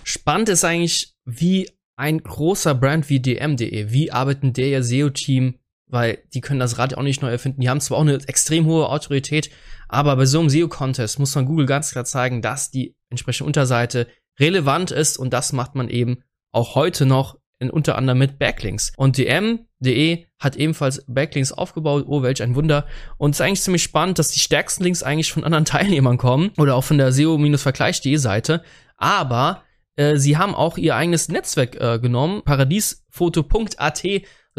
Spannend 0.04 0.48
ist 0.48 0.64
eigentlich, 0.64 1.14
wie 1.24 1.68
ein 1.96 2.18
großer 2.18 2.74
Brand 2.74 3.08
wie 3.08 3.20
dm.de, 3.20 3.90
wie 3.90 4.12
arbeiten 4.12 4.52
der 4.52 4.82
SEO-Team 4.82 5.58
weil 5.86 6.18
die 6.32 6.40
können 6.40 6.60
das 6.60 6.78
Rad 6.78 6.96
auch 6.96 7.02
nicht 7.02 7.22
neu 7.22 7.30
erfinden. 7.30 7.60
Die 7.60 7.68
haben 7.68 7.80
zwar 7.80 7.98
auch 7.98 8.02
eine 8.02 8.18
extrem 8.26 8.66
hohe 8.66 8.88
Autorität, 8.88 9.50
aber 9.88 10.16
bei 10.16 10.26
so 10.26 10.40
einem 10.40 10.50
SEO-Contest 10.50 11.18
muss 11.18 11.34
man 11.34 11.46
Google 11.46 11.66
ganz 11.66 11.92
klar 11.92 12.04
zeigen, 12.04 12.42
dass 12.42 12.70
die 12.70 12.96
entsprechende 13.10 13.46
Unterseite 13.46 14.08
relevant 14.40 14.90
ist 14.90 15.18
und 15.18 15.32
das 15.32 15.52
macht 15.52 15.74
man 15.74 15.88
eben 15.88 16.22
auch 16.52 16.74
heute 16.74 17.06
noch 17.06 17.38
in, 17.58 17.70
unter 17.70 17.96
anderem 17.96 18.18
mit 18.18 18.38
Backlinks. 18.38 18.92
Und 18.96 19.18
DM, 19.18 19.66
De 19.80 20.26
hat 20.38 20.56
ebenfalls 20.56 21.04
Backlinks 21.06 21.52
aufgebaut. 21.52 22.04
Oh, 22.06 22.22
welch 22.22 22.42
ein 22.42 22.54
Wunder. 22.54 22.86
Und 23.18 23.30
es 23.30 23.36
ist 23.36 23.40
eigentlich 23.42 23.62
ziemlich 23.62 23.82
spannend, 23.82 24.18
dass 24.18 24.30
die 24.30 24.40
stärksten 24.40 24.84
Links 24.84 25.02
eigentlich 25.02 25.32
von 25.32 25.44
anderen 25.44 25.64
Teilnehmern 25.64 26.18
kommen 26.18 26.50
oder 26.58 26.74
auch 26.74 26.84
von 26.84 26.98
der 26.98 27.12
SEO-Vergleich.de 27.12 28.16
Seite. 28.16 28.62
Aber 28.96 29.62
äh, 29.96 30.16
sie 30.16 30.36
haben 30.36 30.54
auch 30.54 30.78
ihr 30.78 30.96
eigenes 30.96 31.28
Netzwerk 31.28 31.76
äh, 31.76 31.98
genommen, 31.98 32.42
paradiesfoto.at, 32.44 34.04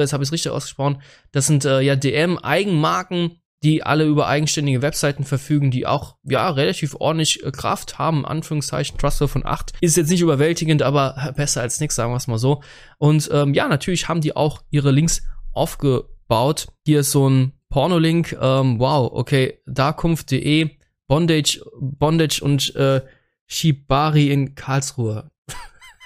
jetzt 0.04 0.14
habe 0.14 0.24
ich 0.24 0.30
es 0.30 0.34
richtig 0.34 0.52
ausgesprochen. 0.52 1.02
Das 1.32 1.48
sind 1.48 1.66
äh, 1.66 1.82
ja 1.82 1.96
DM-Eigenmarken, 1.96 3.40
die 3.64 3.84
alle 3.84 4.06
über 4.06 4.28
eigenständige 4.28 4.82
Webseiten 4.82 5.24
verfügen, 5.24 5.72
die 5.72 5.88
auch 5.88 6.18
ja 6.24 6.50
relativ 6.50 6.96
ordentlich 7.00 7.44
äh, 7.44 7.52
Kraft 7.52 7.98
haben. 7.98 8.26
Anführungszeichen 8.26 8.98
Trustwell 8.98 9.28
von 9.28 9.46
8 9.46 9.74
ist 9.82 9.98
jetzt 9.98 10.12
nicht 10.12 10.22
überwältigend, 10.22 10.84
aber 10.84 11.34
besser 11.36 11.62
als 11.62 11.80
nichts, 11.80 11.96
sagen 11.96 12.12
wir 12.12 12.18
es 12.18 12.28
mal 12.28 12.38
so. 12.38 12.62
Und 12.98 13.30
ähm, 13.34 13.54
ja, 13.54 13.68
natürlich 13.68 14.08
haben 14.08 14.22
die 14.22 14.36
auch 14.36 14.62
ihre 14.70 14.92
Links 14.92 15.24
aufgebaut. 15.52 16.68
Hier 16.86 17.00
ist 17.00 17.12
so 17.12 17.28
ein 17.28 17.54
Pornolink. 17.70 18.38
Ähm, 18.40 18.80
wow, 18.80 19.12
okay, 19.12 19.60
darkunft.de, 19.66 20.70
Bondage, 21.08 21.62
Bondage 21.80 22.42
und 22.44 22.76
äh, 22.76 23.02
Shibari 23.48 24.32
in 24.32 24.56
Karlsruhe. 24.56 25.32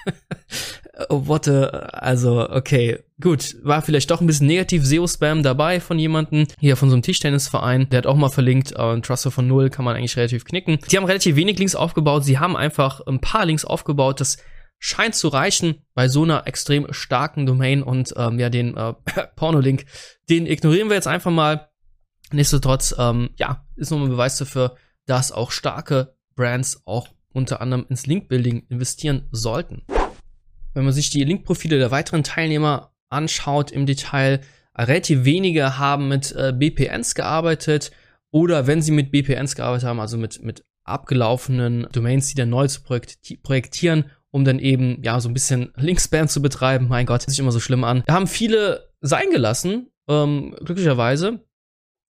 what 1.08 1.46
a, 1.48 1.66
also, 1.66 2.48
okay, 2.48 2.98
gut, 3.20 3.56
war 3.62 3.82
vielleicht 3.82 4.10
doch 4.10 4.20
ein 4.20 4.26
bisschen 4.26 4.46
negativ 4.46 4.84
SEO-Spam 4.84 5.42
dabei 5.42 5.80
von 5.80 5.98
jemandem, 5.98 6.46
hier 6.58 6.76
von 6.76 6.88
so 6.88 6.94
einem 6.94 7.02
Tischtennisverein, 7.02 7.88
der 7.90 7.98
hat 7.98 8.06
auch 8.06 8.16
mal 8.16 8.30
verlinkt, 8.30 8.72
äh, 8.72 8.78
ein 8.78 9.02
Truster 9.02 9.30
von 9.30 9.46
null 9.46 9.70
kann 9.70 9.84
man 9.84 9.96
eigentlich 9.96 10.16
relativ 10.16 10.44
knicken. 10.44 10.78
Sie 10.88 10.96
haben 10.96 11.04
relativ 11.04 11.36
wenig 11.36 11.58
Links 11.58 11.74
aufgebaut, 11.74 12.24
sie 12.24 12.38
haben 12.38 12.56
einfach 12.56 13.00
ein 13.06 13.20
paar 13.20 13.46
Links 13.46 13.64
aufgebaut, 13.64 14.20
das 14.20 14.38
scheint 14.78 15.14
zu 15.14 15.28
reichen 15.28 15.84
bei 15.94 16.08
so 16.08 16.24
einer 16.24 16.46
extrem 16.46 16.92
starken 16.92 17.46
Domain 17.46 17.82
und 17.82 18.14
ähm, 18.16 18.38
ja, 18.38 18.48
den 18.48 18.76
äh, 18.76 18.94
Porno-Link, 19.36 19.84
den 20.28 20.46
ignorieren 20.46 20.88
wir 20.88 20.96
jetzt 20.96 21.08
einfach 21.08 21.30
mal. 21.30 21.68
Nichtsdestotrotz, 22.32 22.94
ähm, 22.98 23.30
ja, 23.36 23.66
ist 23.76 23.90
nochmal 23.90 24.06
ein 24.06 24.12
Beweis 24.12 24.38
dafür, 24.38 24.76
dass 25.06 25.32
auch 25.32 25.50
starke 25.50 26.14
Brands 26.36 26.82
auch 26.86 27.08
unter 27.32 27.60
anderem 27.60 27.86
ins 27.88 28.06
Link-Building 28.06 28.66
investieren 28.68 29.28
sollten. 29.30 29.82
Wenn 30.72 30.84
man 30.84 30.92
sich 30.92 31.10
die 31.10 31.24
Link-Profile 31.24 31.78
der 31.78 31.90
weiteren 31.90 32.22
Teilnehmer 32.22 32.89
anschaut 33.10 33.70
im 33.70 33.86
Detail, 33.86 34.40
relativ 34.76 35.24
wenige 35.24 35.78
haben 35.78 36.08
mit 36.08 36.32
äh, 36.32 36.52
BPNs 36.56 37.14
gearbeitet 37.14 37.90
oder 38.30 38.66
wenn 38.66 38.82
sie 38.82 38.92
mit 38.92 39.10
BPNs 39.10 39.56
gearbeitet 39.56 39.88
haben, 39.88 40.00
also 40.00 40.16
mit, 40.16 40.42
mit 40.42 40.64
abgelaufenen 40.84 41.86
Domains, 41.92 42.28
die 42.28 42.34
dann 42.34 42.50
neu 42.50 42.66
zu 42.66 42.80
projektieren, 42.82 44.04
um 44.30 44.44
dann 44.44 44.58
eben 44.58 45.02
ja 45.02 45.20
so 45.20 45.28
ein 45.28 45.34
bisschen 45.34 45.72
Link-Spam 45.76 46.28
zu 46.28 46.40
betreiben. 46.40 46.88
Mein 46.88 47.06
Gott, 47.06 47.26
das 47.26 47.32
sich 47.32 47.40
immer 47.40 47.52
so 47.52 47.60
schlimm 47.60 47.84
an. 47.84 48.02
Da 48.06 48.14
haben 48.14 48.26
viele 48.26 48.90
sein 49.00 49.30
gelassen, 49.30 49.90
ähm, 50.08 50.56
glücklicherweise. 50.64 51.40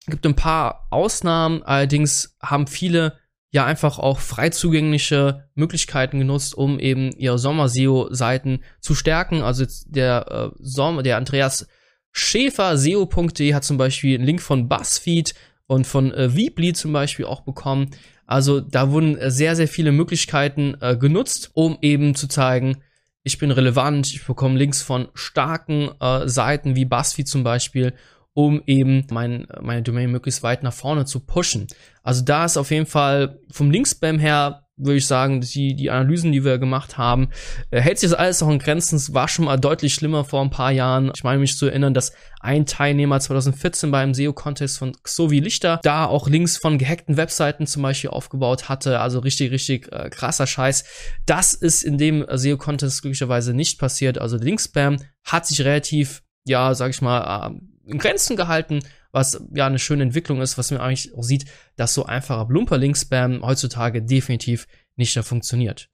Gibt 0.06 0.26
ein 0.26 0.36
paar 0.36 0.86
Ausnahmen, 0.90 1.62
allerdings 1.62 2.36
haben 2.42 2.66
viele 2.66 3.18
ja 3.50 3.66
einfach 3.66 3.98
auch 3.98 4.20
frei 4.20 4.50
zugängliche 4.50 5.48
Möglichkeiten 5.54 6.18
genutzt, 6.18 6.54
um 6.54 6.78
eben 6.78 7.10
ihre 7.12 7.38
Sommer-SEO-Seiten 7.38 8.62
zu 8.80 8.94
stärken. 8.94 9.42
Also 9.42 9.64
der 9.86 10.52
äh, 10.52 10.56
Sommer, 10.60 11.02
der 11.02 11.16
Andreas 11.16 11.66
Schäfer, 12.12 12.76
SEO.de 12.76 13.54
hat 13.54 13.64
zum 13.64 13.76
Beispiel 13.76 14.16
einen 14.16 14.26
Link 14.26 14.42
von 14.42 14.68
BuzzFeed 14.68 15.34
und 15.66 15.86
von 15.86 16.12
äh, 16.12 16.34
Weebly 16.34 16.72
zum 16.72 16.92
Beispiel 16.92 17.24
auch 17.24 17.42
bekommen. 17.42 17.90
Also 18.26 18.60
da 18.60 18.90
wurden 18.90 19.16
äh, 19.18 19.30
sehr, 19.30 19.56
sehr 19.56 19.68
viele 19.68 19.92
Möglichkeiten 19.92 20.76
äh, 20.80 20.96
genutzt, 20.96 21.50
um 21.54 21.78
eben 21.82 22.14
zu 22.14 22.28
zeigen, 22.28 22.82
ich 23.22 23.38
bin 23.38 23.50
relevant, 23.50 24.06
ich 24.08 24.24
bekomme 24.24 24.58
Links 24.58 24.82
von 24.82 25.08
starken 25.14 25.90
äh, 26.00 26.26
Seiten 26.28 26.74
wie 26.74 26.84
BuzzFeed 26.84 27.28
zum 27.28 27.44
Beispiel 27.44 27.92
um 28.34 28.62
eben 28.66 29.06
mein, 29.10 29.46
meine 29.60 29.82
Domain 29.82 30.10
möglichst 30.10 30.42
weit 30.42 30.62
nach 30.62 30.72
vorne 30.72 31.04
zu 31.04 31.20
pushen. 31.20 31.66
Also 32.02 32.24
da 32.24 32.44
ist 32.44 32.56
auf 32.56 32.70
jeden 32.70 32.86
Fall 32.86 33.40
vom 33.50 33.70
Linkspam 33.70 34.18
her 34.18 34.64
würde 34.80 34.96
ich 34.96 35.06
sagen, 35.06 35.40
die, 35.40 35.74
die 35.74 35.90
Analysen, 35.90 36.32
die 36.32 36.44
wir 36.44 36.58
gemacht 36.58 36.98
haben, 36.98 37.28
äh, 37.70 37.80
hält 37.80 37.98
sich 37.98 38.10
das 38.10 38.18
alles 38.18 38.40
noch 38.40 38.48
in 38.48 38.58
Grenzen. 38.58 38.96
Es 38.96 39.12
war 39.14 39.28
schon 39.28 39.44
mal 39.44 39.58
deutlich 39.58 39.94
schlimmer 39.94 40.24
vor 40.24 40.40
ein 40.42 40.50
paar 40.50 40.72
Jahren. 40.72 41.12
Ich 41.14 41.22
meine 41.22 41.38
mich 41.38 41.56
zu 41.56 41.66
erinnern, 41.66 41.94
dass 41.94 42.12
ein 42.40 42.66
Teilnehmer 42.66 43.20
2014 43.20 43.90
beim 43.90 44.14
SEO-Contest 44.14 44.78
von 44.78 44.92
Xovi 45.02 45.40
Lichter 45.40 45.80
da 45.82 46.06
auch 46.06 46.28
Links 46.28 46.56
von 46.56 46.78
gehackten 46.78 47.16
Webseiten 47.16 47.66
zum 47.66 47.82
Beispiel 47.82 48.10
aufgebaut 48.10 48.68
hatte. 48.68 49.00
Also 49.00 49.20
richtig, 49.20 49.50
richtig 49.50 49.92
äh, 49.92 50.08
krasser 50.10 50.46
Scheiß. 50.46 50.84
Das 51.26 51.52
ist 51.52 51.82
in 51.82 51.98
dem 51.98 52.24
SEO-Contest 52.28 53.02
glücklicherweise 53.02 53.54
nicht 53.54 53.78
passiert. 53.78 54.18
Also 54.18 54.36
Linkspam 54.36 54.96
hat 55.24 55.46
sich 55.46 55.60
relativ, 55.60 56.22
ja, 56.46 56.74
sag 56.74 56.90
ich 56.90 57.02
mal, 57.02 57.50
äh, 57.50 57.90
in 57.90 57.98
Grenzen 57.98 58.36
gehalten, 58.36 58.80
was 59.12 59.42
ja 59.52 59.66
eine 59.66 59.78
schöne 59.78 60.04
Entwicklung 60.04 60.40
ist, 60.40 60.58
was 60.58 60.70
man 60.70 60.80
eigentlich 60.80 61.14
auch 61.14 61.22
sieht, 61.22 61.46
dass 61.76 61.94
so 61.94 62.06
einfacher 62.06 62.46
Blumper-Link-Spam 62.46 63.42
heutzutage 63.42 64.02
definitiv 64.02 64.66
nicht 64.96 65.16
mehr 65.16 65.24
funktioniert. 65.24 65.88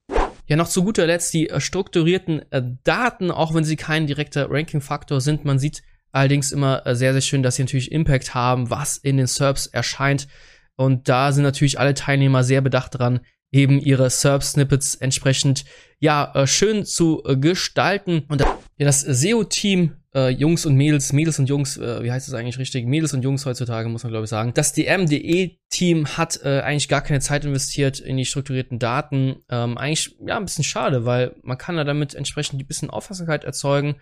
Ja, 0.47 0.55
noch 0.55 0.69
zu 0.69 0.83
guter 0.83 1.05
Letzt 1.07 1.33
die 1.33 1.49
äh, 1.49 1.59
strukturierten 1.59 2.49
äh, 2.51 2.63
Daten, 2.83 3.31
auch 3.31 3.53
wenn 3.53 3.65
sie 3.65 3.75
kein 3.75 4.07
direkter 4.07 4.49
Ranking-Faktor 4.49 5.19
sind. 5.19 5.43
Man 5.43 5.59
sieht 5.59 5.83
allerdings 6.11 6.51
immer 6.51 6.85
äh, 6.85 6.95
sehr, 6.95 7.11
sehr 7.11 7.21
schön, 7.21 7.43
dass 7.43 7.55
sie 7.55 7.63
natürlich 7.63 7.91
Impact 7.91 8.33
haben, 8.33 8.69
was 8.69 8.97
in 8.97 9.17
den 9.17 9.27
SERPs 9.27 9.67
erscheint. 9.67 10.27
Und 10.75 11.09
da 11.09 11.31
sind 11.31 11.43
natürlich 11.43 11.79
alle 11.79 11.95
Teilnehmer 11.95 12.43
sehr 12.43 12.61
bedacht 12.61 12.93
daran, 12.93 13.19
eben 13.51 13.79
ihre 13.79 14.09
SERP-Snippets 14.09 14.95
entsprechend 14.95 15.65
ja 15.99 16.45
schön 16.45 16.85
zu 16.85 17.23
gestalten. 17.23 18.25
Und 18.27 18.43
das 18.77 19.01
SEO-Team 19.01 19.95
äh, 20.17 20.29
Jungs 20.29 20.65
und 20.65 20.75
Mädels, 20.75 21.13
Mädels 21.13 21.37
und 21.37 21.47
Jungs, 21.47 21.77
äh, 21.77 22.03
wie 22.03 22.11
heißt 22.11 22.27
es 22.27 22.33
eigentlich 22.33 22.57
richtig? 22.57 22.87
Mädels 22.87 23.13
und 23.13 23.21
Jungs 23.21 23.45
heutzutage, 23.45 23.87
muss 23.87 24.03
man 24.03 24.11
glaube 24.11 24.23
ich 24.23 24.29
sagen. 24.31 24.51
Das 24.55 24.73
DMDE-Team 24.73 26.17
hat 26.17 26.41
äh, 26.43 26.61
eigentlich 26.61 26.87
gar 26.87 27.01
keine 27.01 27.19
Zeit 27.19 27.45
investiert 27.45 27.99
in 27.99 28.17
die 28.17 28.25
strukturierten 28.25 28.79
Daten. 28.79 29.37
Ähm, 29.49 29.77
eigentlich, 29.77 30.17
ja, 30.25 30.37
ein 30.37 30.45
bisschen 30.45 30.63
schade, 30.63 31.05
weil 31.05 31.35
man 31.43 31.59
kann 31.59 31.77
da 31.77 31.83
damit 31.83 32.15
entsprechend 32.15 32.59
ein 32.59 32.67
bisschen 32.67 32.89
Aufmerksamkeit 32.89 33.43
erzeugen. 33.43 33.97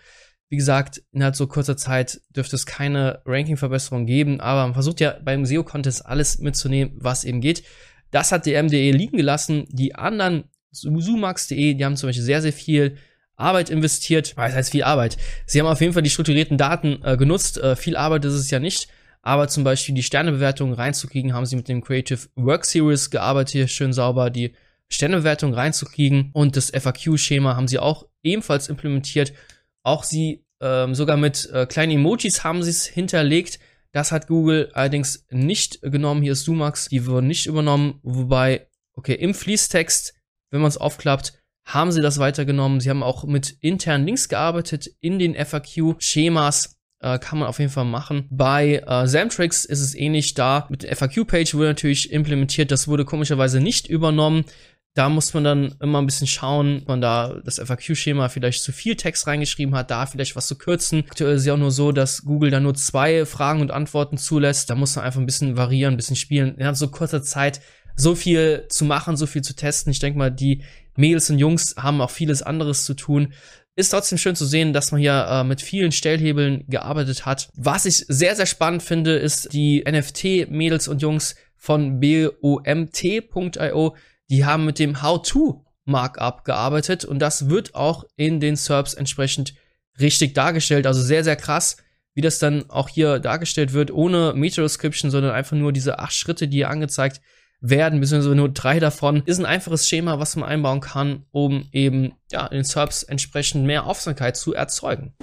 Wie 0.48 0.56
gesagt, 0.56 1.02
innerhalb 1.12 1.36
so 1.36 1.48
kurzer 1.48 1.76
Zeit 1.76 2.22
dürfte 2.30 2.56
es 2.56 2.66
keine 2.66 3.22
Ranking-Verbesserung 3.26 4.06
geben, 4.06 4.40
aber 4.40 4.62
man 4.64 4.74
versucht 4.74 5.02
ja 5.02 5.18
beim 5.22 5.46
SEO-Contest 5.46 6.06
alles 6.06 6.38
mitzunehmen, 6.38 6.94
was 6.96 7.26
eben 7.26 7.42
geht. 7.42 7.64
Das 8.12 8.32
hat 8.32 8.46
DMDE 8.46 8.92
liegen 8.92 9.18
gelassen. 9.18 9.66
Die 9.70 9.96
anderen, 9.96 10.46
Sumax.de, 10.72 11.74
die 11.74 11.84
haben 11.84 11.98
zum 11.98 12.08
Beispiel 12.08 12.24
sehr, 12.24 12.42
sehr 12.42 12.54
viel 12.54 12.96
Arbeit 13.36 13.70
investiert. 13.70 14.34
Was 14.36 14.54
heißt 14.54 14.72
viel 14.72 14.84
Arbeit? 14.84 15.18
Sie 15.46 15.60
haben 15.60 15.68
auf 15.68 15.82
jeden 15.82 15.94
Fall 15.94 16.04
die 16.04 16.10
strukturierten 16.10 16.58
Daten 16.58 17.00
äh, 17.04 17.18
genutzt. 17.18 17.58
Äh, 17.58 17.76
viel 17.76 17.98
Arbeit 17.98 18.26
ist 18.26 18.34
es 18.34 18.50
ja 18.50 18.60
nicht. 18.60 18.88
Aber 19.22 19.48
zum 19.48 19.64
Beispiel 19.64 19.96
die 19.96 20.04
Sternebewertung 20.04 20.74
reinzukriegen, 20.74 21.34
haben 21.34 21.48
sie 21.48 21.56
mit 21.56 21.68
dem 21.68 21.84
Creative 21.84 22.20
Work 22.36 22.64
Series 22.64 23.10
gearbeitet, 23.10 23.54
hier 23.54 23.68
schön 23.68 23.92
sauber 23.92 24.30
die 24.30 24.54
Sternebewertung 24.88 25.54
reinzukriegen. 25.54 26.30
Und 26.34 26.56
das 26.56 26.70
FAQ-Schema 26.70 27.56
haben 27.56 27.68
sie 27.68 27.80
auch 27.80 28.06
ebenfalls 28.22 28.70
implementiert. 28.70 29.34
Auch 29.82 30.04
sie 30.04 30.46
ähm, 30.62 30.94
sogar 30.94 31.18
mit 31.18 31.50
äh, 31.52 31.66
kleinen 31.66 31.94
Emojis 31.94 32.44
haben 32.44 32.62
sie 32.62 32.70
es 32.70 32.86
hinterlegt. 32.86 33.60
Das 33.92 34.12
hat 34.12 34.28
Google 34.28 34.70
allerdings 34.74 35.26
nicht 35.32 35.82
genommen. 35.82 36.22
Hier 36.22 36.34
ist 36.34 36.44
Sumax, 36.44 36.90
die 36.90 37.06
wurden 37.06 37.28
nicht 37.28 37.48
übernommen. 37.48 38.00
Wobei, 38.04 38.68
okay, 38.94 39.16
im 39.16 39.34
Fließtext, 39.34 40.14
wenn 40.52 40.62
man 40.62 40.70
es 40.70 40.78
aufklappt, 40.78 41.34
haben 41.66 41.92
sie 41.92 42.02
das 42.02 42.20
weitergenommen. 42.20 42.80
Sie 42.80 42.90
haben 42.90 43.04
auch 43.04 43.24
mit 43.24 43.58
internen 43.60 44.06
Links 44.06 44.30
gearbeitet 44.30 44.88
in 45.02 45.20
den 45.20 45.36
FAQ-Schemas. 45.36 46.78
Äh, 47.02 47.20
kann 47.20 47.40
man 47.40 47.48
auf 47.48 47.60
jeden 47.60 47.72
Fall 47.72 47.86
machen. 47.86 48.28
Bei 48.30 48.84
äh, 48.86 49.08
Zamtrix 49.08 49.66
ist 49.66 49.82
es 49.82 49.96
ähnlich 49.96 50.36
da. 50.36 50.68
Mit 50.70 50.84
der 50.84 50.96
FAQ-Page 50.96 51.56
wurde 51.56 51.68
natürlich 51.68 52.12
implementiert. 52.12 52.72
Das 52.72 52.88
wurde 52.88 53.04
komischerweise 53.04 53.60
nicht 53.60 53.88
übernommen. 53.88 54.46
Da 54.94 55.10
muss 55.10 55.34
man 55.34 55.44
dann 55.44 55.76
immer 55.82 56.02
ein 56.02 56.06
bisschen 56.06 56.28
schauen, 56.28 56.80
ob 56.84 56.88
man 56.88 57.02
da 57.02 57.42
das 57.44 57.60
FAQ-Schema 57.60 58.30
vielleicht 58.30 58.64
zu 58.64 58.72
viel 58.72 58.96
Text 58.96 59.28
reingeschrieben 59.28 59.76
hat, 59.76 59.92
da 59.92 60.06
vielleicht 60.06 60.38
was 60.38 60.48
zu 60.48 60.58
kürzen. 60.58 61.04
Aktuell 61.10 61.36
ist 61.36 61.46
ja 61.46 61.54
auch 61.54 61.58
nur 61.58 61.72
so, 61.72 61.92
dass 61.92 62.24
Google 62.24 62.50
da 62.50 62.62
nur 62.62 62.76
zwei 62.76 63.26
Fragen 63.26 63.60
und 63.60 63.72
Antworten 63.72 64.18
zulässt. 64.18 64.70
Da 64.70 64.76
muss 64.76 64.96
man 64.96 65.04
einfach 65.04 65.20
ein 65.20 65.26
bisschen 65.26 65.58
variieren, 65.58 65.96
ein 65.96 65.98
bisschen 65.98 66.16
spielen. 66.16 66.56
In 66.56 66.76
so 66.76 66.88
kurzer 66.88 67.24
Zeit 67.24 67.60
so 67.98 68.16
viel 68.16 68.68
zu 68.70 68.86
machen, 68.86 69.18
so 69.18 69.26
viel 69.26 69.42
zu 69.42 69.54
testen. 69.54 69.92
Ich 69.92 70.00
denke 70.00 70.18
mal, 70.18 70.32
die 70.32 70.64
Mädels 70.96 71.30
und 71.30 71.40
Jungs 71.40 71.76
haben 71.78 72.02
auch 72.02 72.12
vieles 72.12 72.42
anderes 72.42 72.86
zu 72.86 72.94
tun. 72.94 73.34
Ist 73.76 73.90
trotzdem 73.90 74.18
schön 74.18 74.36
zu 74.36 74.46
sehen, 74.46 74.72
dass 74.72 74.92
man 74.92 75.02
hier 75.02 75.28
äh, 75.30 75.44
mit 75.44 75.62
vielen 75.62 75.92
Stellhebeln 75.92 76.64
gearbeitet 76.68 77.26
hat. 77.26 77.50
Was 77.56 77.86
ich 77.86 78.06
sehr, 78.08 78.36
sehr 78.36 78.46
spannend 78.46 78.84
finde, 78.84 79.16
ist 79.18 79.52
die 79.52 79.84
NFT-Mädels 79.86 80.88
und 80.88 81.02
Jungs 81.02 81.36
von 81.58 82.00
bomt.io. 82.00 83.96
Die 84.30 84.46
haben 84.46 84.66
mit 84.66 84.80
dem 84.80 85.02
How-To-Markup 85.02 86.46
gearbeitet 86.46 87.04
und 87.04 87.20
das 87.20 87.50
wird 87.50 87.76
auch 87.76 88.06
in 88.16 88.40
den 88.40 88.56
SERPs 88.56 88.94
entsprechend 88.94 89.56
richtig 90.00 90.34
dargestellt. 90.34 90.88
Also 90.88 91.02
sehr, 91.02 91.26
sehr 91.26 91.36
krass, 91.36 91.76
wie 92.14 92.22
das 92.22 92.40
dann 92.40 92.70
auch 92.70 92.88
hier 92.88 93.20
dargestellt 93.20 93.74
wird, 93.74 93.92
ohne 93.92 94.34
Meta-Description, 94.34 95.12
sondern 95.12 95.34
einfach 95.34 95.58
nur 95.58 95.74
diese 95.74 96.00
acht 96.00 96.14
Schritte, 96.14 96.48
die 96.48 96.58
hier 96.58 96.70
angezeigt 96.70 97.20
werden, 97.70 98.00
beziehungsweise 98.00 98.36
nur 98.36 98.50
drei 98.50 98.80
davon, 98.80 99.24
ist 99.26 99.40
ein 99.40 99.46
einfaches 99.46 99.88
Schema, 99.88 100.20
was 100.20 100.36
man 100.36 100.50
einbauen 100.50 100.82
kann, 100.82 101.26
um 101.32 101.68
eben 101.72 102.14
ja, 102.32 102.46
in 102.48 102.58
den 102.58 102.64
SERPs 102.64 103.04
entsprechend 103.04 103.66
mehr 103.66 103.86
Aufmerksamkeit 103.86 104.38
zu 104.38 104.54
erzeugen. 104.54 105.14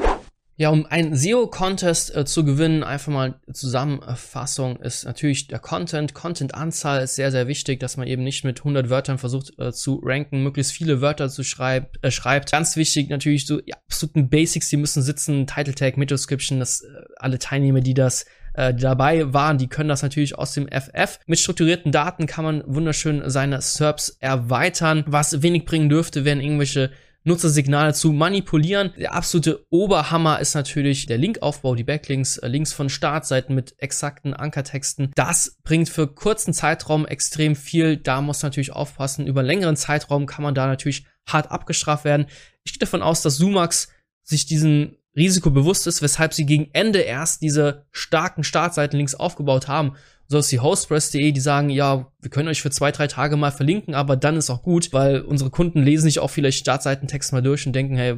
Ja, 0.57 0.69
um 0.69 0.85
einen 0.87 1.17
SEO-Contest 1.17 2.15
äh, 2.15 2.25
zu 2.27 2.45
gewinnen, 2.45 2.85
einfach 2.85 3.11
mal 3.11 3.41
Zusammenfassung, 3.53 4.77
ist 4.77 5.05
natürlich 5.05 5.49
der 5.49 5.59
Content. 5.59 6.13
Content-Anzahl 6.13 7.03
ist 7.03 7.15
sehr, 7.15 7.31
sehr 7.31 7.49
wichtig, 7.49 7.81
dass 7.81 7.97
man 7.97 8.07
eben 8.07 8.23
nicht 8.23 8.45
mit 8.45 8.61
100 8.61 8.91
Wörtern 8.91 9.17
versucht 9.19 9.59
äh, 9.59 9.73
zu 9.73 10.01
ranken, 10.05 10.43
möglichst 10.43 10.73
viele 10.73 11.01
Wörter 11.01 11.31
zu 11.31 11.43
schreib, 11.43 11.97
äh, 12.03 12.11
schreibt. 12.11 12.53
Ganz 12.53 12.77
wichtig 12.77 13.09
natürlich 13.09 13.47
so 13.47 13.61
ja, 13.65 13.77
absoluten 13.87 14.29
Basics, 14.29 14.69
die 14.69 14.77
müssen 14.77 15.03
sitzen, 15.03 15.47
Title 15.47 15.75
Tag, 15.75 15.97
Meta-Description, 15.97 16.61
dass 16.61 16.83
äh, 16.83 16.87
alle 17.17 17.39
Teilnehmer, 17.39 17.81
die 17.81 17.95
das 17.95 18.27
äh, 18.55 18.75
dabei 18.75 19.33
waren, 19.33 19.59
die 19.59 19.69
können 19.69 19.89
das 19.89 20.03
natürlich 20.03 20.39
aus 20.39 20.53
dem 20.53 20.69
FF. 20.69 21.19
Mit 21.27 21.39
strukturierten 21.39 21.93
Daten 21.93 22.27
kann 22.27 22.45
man 22.45 22.63
wunderschön 22.67 23.23
seine 23.31 23.61
SERPs 23.61 24.17
erweitern. 24.21 25.05
Was 25.07 25.43
wenig 25.43 25.65
bringen 25.65 25.89
dürfte, 25.89 26.25
wären 26.25 26.41
irgendwelche 26.41 26.91
Nutzersignale 27.25 27.95
zu 27.95 28.13
manipulieren. 28.13 28.93
Der 28.99 29.15
absolute 29.15 29.65
Oberhammer 29.71 30.41
ist 30.41 30.55
natürlich 30.55 31.07
der 31.07 31.19
Linkaufbau, 31.19 31.75
die 31.75 31.85
Backlinks, 31.85 32.39
äh, 32.39 32.49
Links 32.49 32.73
von 32.73 32.89
Startseiten 32.89 33.55
mit 33.55 33.75
exakten 33.79 34.35
Ankertexten. 34.35 35.13
Das 35.15 35.57
bringt 35.63 35.89
für 35.89 36.09
kurzen 36.09 36.53
Zeitraum 36.53 37.07
extrem 37.07 37.55
viel. 37.55 37.97
Da 37.97 38.21
muss 38.21 38.43
natürlich 38.43 38.73
aufpassen. 38.73 39.27
Über 39.27 39.43
längeren 39.43 39.77
Zeitraum 39.77 40.27
kann 40.27 40.43
man 40.43 40.55
da 40.55 40.67
natürlich 40.67 41.07
hart 41.27 41.51
abgestraft 41.51 42.05
werden. 42.05 42.27
Ich 42.65 42.73
gehe 42.73 42.81
davon 42.81 43.03
aus, 43.03 43.23
dass 43.23 43.37
Sumax 43.37 43.89
sich 44.25 44.47
diesen 44.47 44.97
Risiko 45.17 45.51
bewusst 45.51 45.87
ist, 45.87 46.03
weshalb 46.03 46.35
sie 46.35 46.47
gegen 46.47 46.71
Ende 46.73 47.01
erst 47.01 47.43
diese 47.43 47.87
starken 47.91 48.45
Startseitenlinks 48.45 49.15
aufgebaut 49.15 49.69
haben 49.69 49.95
so 50.33 50.39
ist 50.39 50.51
die 50.51 50.61
Hostpress.de, 50.61 51.31
die 51.31 51.41
sagen, 51.41 51.69
ja, 51.69 52.11
wir 52.21 52.31
können 52.31 52.49
euch 52.49 52.63
für 52.63 52.71
zwei, 52.71 52.91
drei 52.91 53.07
Tage 53.07 53.37
mal 53.37 53.53
verlinken, 53.53 53.95
aber 53.95 54.17
dann 54.17 54.37
ist 54.37 54.51
auch 54.51 54.63
gut, 54.63 54.93
weil 54.93 55.21
unsere 55.21 55.51
Kunden 55.51 55.83
lesen 55.83 56.05
sich 56.05 56.19
auch 56.19 56.31
vielleicht 56.31 56.59
Startseitentext 56.59 57.33
mal 57.33 57.43
durch 57.43 57.67
und 57.67 57.75
denken, 57.75 57.97
hey, 57.97 58.17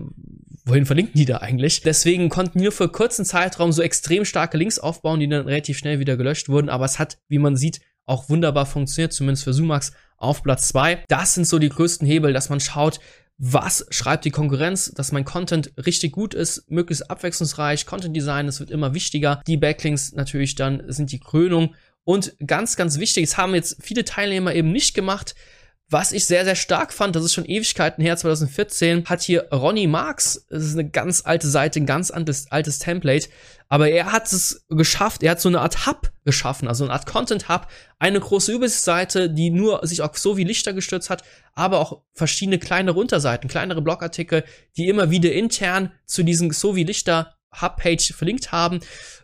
wohin 0.65 0.87
verlinken 0.87 1.19
die 1.19 1.25
da 1.25 1.39
eigentlich? 1.39 1.83
Deswegen 1.83 2.29
konnten 2.29 2.61
wir 2.61 2.73
für 2.73 2.89
kurzen 2.89 3.25
Zeitraum 3.25 3.73
so 3.73 3.83
extrem 3.83 4.25
starke 4.25 4.57
Links 4.57 4.79
aufbauen, 4.79 5.21
die 5.21 5.29
dann 5.29 5.47
relativ 5.47 5.77
schnell 5.77 5.99
wieder 5.99 6.17
gelöscht 6.17 6.49
wurden, 6.49 6.69
aber 6.69 6.85
es 6.85 6.99
hat, 6.99 7.19
wie 7.29 7.39
man 7.39 7.57
sieht, 7.57 7.81
auch 8.07 8.29
wunderbar 8.29 8.67
funktioniert, 8.67 9.13
zumindest 9.13 9.45
für 9.45 9.53
Sumax 9.53 9.93
auf 10.17 10.43
Platz 10.43 10.69
zwei. 10.69 11.03
Das 11.09 11.35
sind 11.35 11.47
so 11.47 11.59
die 11.59 11.69
größten 11.69 12.07
Hebel, 12.07 12.33
dass 12.33 12.49
man 12.49 12.61
schaut, 12.61 13.01
was 13.37 13.87
schreibt 13.91 14.25
die 14.25 14.31
Konkurrenz, 14.31 14.93
dass 14.93 15.13
mein 15.13 15.25
Content 15.25 15.73
richtig 15.85 16.13
gut 16.13 16.35
ist, 16.35 16.71
möglichst 16.71 17.11
abwechslungsreich, 17.11 17.85
Content 17.85 18.17
Design, 18.17 18.47
es 18.47 18.61
wird 18.61 18.71
immer 18.71 18.95
wichtiger. 18.95 19.43
Die 19.47 19.57
Backlinks 19.57 20.13
natürlich 20.13 20.55
dann 20.55 20.83
sind 20.93 21.11
die 21.11 21.19
Krönung 21.19 21.75
und 22.05 22.37
ganz, 22.47 22.77
ganz 22.77 22.99
wichtig, 22.99 23.25
es 23.25 23.37
haben 23.37 23.55
jetzt 23.55 23.83
viele 23.83 24.05
Teilnehmer 24.05 24.55
eben 24.55 24.71
nicht 24.71 24.95
gemacht. 24.95 25.35
Was 25.91 26.13
ich 26.13 26.25
sehr, 26.25 26.45
sehr 26.45 26.55
stark 26.55 26.95
fand, 26.95 27.15
das 27.15 27.25
ist 27.25 27.35
schon 27.35 27.45
Ewigkeiten 27.45 28.03
her, 28.03 28.17
2014, 28.17 29.05
hat 29.05 29.21
hier 29.21 29.49
Ronnie 29.53 29.87
Marks, 29.87 30.47
das 30.49 30.65
ist 30.65 30.73
eine 30.73 30.89
ganz 30.89 31.23
alte 31.25 31.47
Seite, 31.47 31.79
ein 31.79 31.87
ganz 31.87 32.11
altes, 32.11 32.51
altes 32.51 32.79
Template, 32.79 33.29
aber 33.69 33.91
er 33.91 34.11
hat 34.11 34.33
es 34.33 34.65
geschafft, 34.71 35.23
er 35.23 35.33
hat 35.33 35.43
so 35.43 35.51
eine 35.51 35.61
Art 35.61 35.87
Hub 35.87 36.11
geschaffen, 36.25 36.69
also 36.69 36.85
eine 36.85 36.93
Art 36.95 37.05
Content 37.05 37.51
Hub, 37.51 37.69
eine 37.99 38.19
große 38.19 38.53
Übersichtsseite, 38.53 39.29
die 39.29 39.51
nur 39.51 39.87
sich 39.87 40.01
auf 40.01 40.17
so 40.17 40.39
wie 40.39 40.45
Lichter 40.45 40.73
gestürzt 40.73 41.11
hat, 41.11 41.23
aber 41.53 41.81
auch 41.81 42.01
verschiedene 42.15 42.59
kleinere 42.59 42.99
Unterseiten, 42.99 43.49
kleinere 43.49 43.83
Blogartikel, 43.83 44.45
die 44.79 44.89
immer 44.89 45.11
wieder 45.11 45.33
intern 45.33 45.93
zu 46.07 46.23
diesem 46.23 46.51
so 46.51 46.77
wie 46.77 46.85
Lichter 46.85 47.35
Hubpage 47.61 48.13
verlinkt 48.15 48.53
haben. 48.53 48.81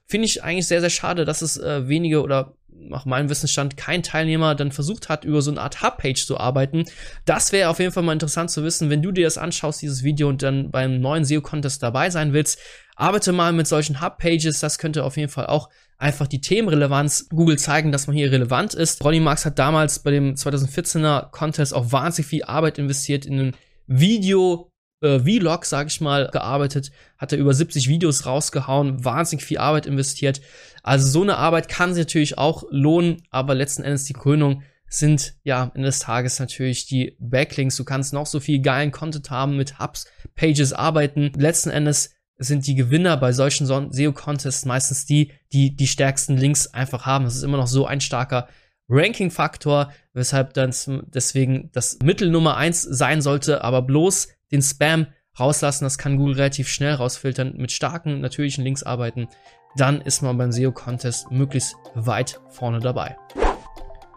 Finde 0.07 0.27
ich 0.27 0.43
eigentlich 0.43 0.67
sehr, 0.67 0.81
sehr 0.81 0.91
schade, 0.91 1.25
dass 1.25 1.43
es 1.43 1.57
äh, 1.57 1.89
wenige 1.89 2.23
oder 2.23 2.57
nach 2.89 3.05
meinem 3.05 3.29
Wissensstand 3.29 3.77
kein 3.77 4.03
Teilnehmer 4.03 4.55
dann 4.55 4.73
versucht 4.73 5.09
hat, 5.09 5.25
über 5.25 5.43
so 5.43 5.51
eine 5.51 5.61
Art 5.61 5.83
Hubpage 5.83 6.27
zu 6.27 6.39
arbeiten. 6.39 6.85
Das 7.25 7.53
wäre 7.53 7.69
auf 7.69 7.79
jeden 7.79 7.93
Fall 7.93 8.03
mal 8.03 8.13
interessant 8.13 8.51
zu 8.51 8.65
wissen, 8.65 8.91
wenn 8.91 9.03
du 9.03 9.13
dir 9.13 9.25
das 9.25 9.39
anschaust, 9.39 9.83
dieses 9.83 10.03
Video 10.03 10.29
und 10.29 10.43
dann 10.43 10.71
beim 10.71 11.01
neuen 11.01 11.25
SEO-Contest 11.25 11.83
dabei 11.83 12.11
sein 12.11 12.33
willst. 12.33 12.59
Arbeite 12.97 13.33
mal 13.33 13.53
mit 13.53 13.67
solchen 13.67 14.01
Hubpages, 14.01 14.61
das 14.61 14.79
könnte 14.79 15.05
auf 15.05 15.17
jeden 15.17 15.31
Fall 15.31 15.47
auch 15.47 15.69
einfach 15.99 16.27
die 16.27 16.41
Themenrelevanz 16.41 17.29
Google 17.29 17.59
zeigen, 17.59 17.93
dass 17.93 18.07
man 18.07 18.17
hier 18.17 18.33
relevant 18.33 18.75
ist. 18.75 19.05
Ronnie 19.05 19.21
Marx 19.21 19.45
hat 19.45 19.59
damals 19.59 19.99
bei 20.01 20.11
dem 20.11 20.35
2014er 20.35 21.31
Contest 21.31 21.75
auch 21.75 21.93
wahnsinnig 21.93 22.29
viel 22.29 22.45
Arbeit 22.45 22.79
investiert 22.79 23.27
in 23.27 23.39
ein 23.39 23.57
Video 23.87 24.71
äh, 25.03 25.21
Vlog, 25.21 25.65
sag 25.65 25.89
ich 25.89 26.01
mal, 26.01 26.29
gearbeitet, 26.31 26.91
hat 27.19 27.33
er 27.33 27.39
über 27.39 27.55
70 27.55 27.89
Videos 27.89 28.27
rausgehauen, 28.27 29.05
wahnsinnig 29.05 29.45
viel 29.45 29.59
Arbeit 29.59 29.87
investiert. 29.87 30.41
Also 30.83 31.09
so 31.09 31.23
eine 31.23 31.37
Arbeit 31.37 31.69
kann 31.69 31.95
sich 31.95 32.07
natürlich 32.07 32.39
auch 32.39 32.65
lohnen, 32.71 33.23
aber 33.31 33.55
letzten 33.55 33.83
Endes 33.83 34.05
die 34.05 34.13
Krönung 34.13 34.63
sind 34.89 35.35
ja 35.45 35.71
Ende 35.75 35.87
des 35.87 36.01
Tages 36.01 36.41
natürlich 36.41 36.87
die 36.87 37.17
Backlinks. 37.21 37.77
Du 37.77 37.85
kannst 37.85 38.13
noch 38.13 38.27
so 38.27 38.41
viel 38.41 38.61
geilen 38.61 38.91
Content 38.91 39.31
haben, 39.31 39.57
mit 39.57 39.79
Hubs, 39.79 40.07
Pages 40.35 40.73
arbeiten. 40.73 41.33
Letzten 41.37 41.71
Endes 41.71 42.13
sind 42.39 42.67
die 42.67 42.75
Gewinner 42.75 43.17
bei 43.17 43.33
solchen 43.33 43.67
SEO-Contests 43.67 44.65
meistens 44.65 45.07
die, 45.07 45.31
die 45.53 45.77
die 45.77 45.87
stärksten 45.87 46.37
Links 46.37 46.67
einfach 46.67 47.07
haben. 47.07 47.25
Das 47.25 47.37
ist 47.37 47.43
immer 47.43 47.59
noch 47.59 47.69
so 47.69 47.87
ein 47.87 48.01
starker 48.01 48.49
Ranking-Faktor, 48.89 49.93
weshalb 50.13 50.55
dann 50.55 50.75
deswegen 51.15 51.71
das 51.73 51.99
Mittel 52.03 52.31
Nummer 52.31 52.57
eins 52.57 52.83
sein 52.83 53.23
sollte, 53.23 53.63
aber 53.63 53.83
bloß 53.83 54.29
den 54.51 54.63
Spam 54.63 55.07
rauslassen. 55.39 55.85
Das 55.85 55.99
kann 55.99 56.17
Google 56.17 56.35
relativ 56.35 56.69
schnell 56.69 56.95
rausfiltern. 56.95 57.57
Mit 57.57 57.71
starken, 57.71 58.21
natürlichen 58.21 58.65
Links 58.65 58.83
arbeiten. 58.83 59.29
Dann 59.77 60.01
ist 60.01 60.23
man 60.23 60.37
beim 60.37 60.53
SEO-Contest 60.53 61.31
möglichst 61.31 61.77
weit 61.95 62.41
vorne 62.49 62.81
dabei. 62.81 63.17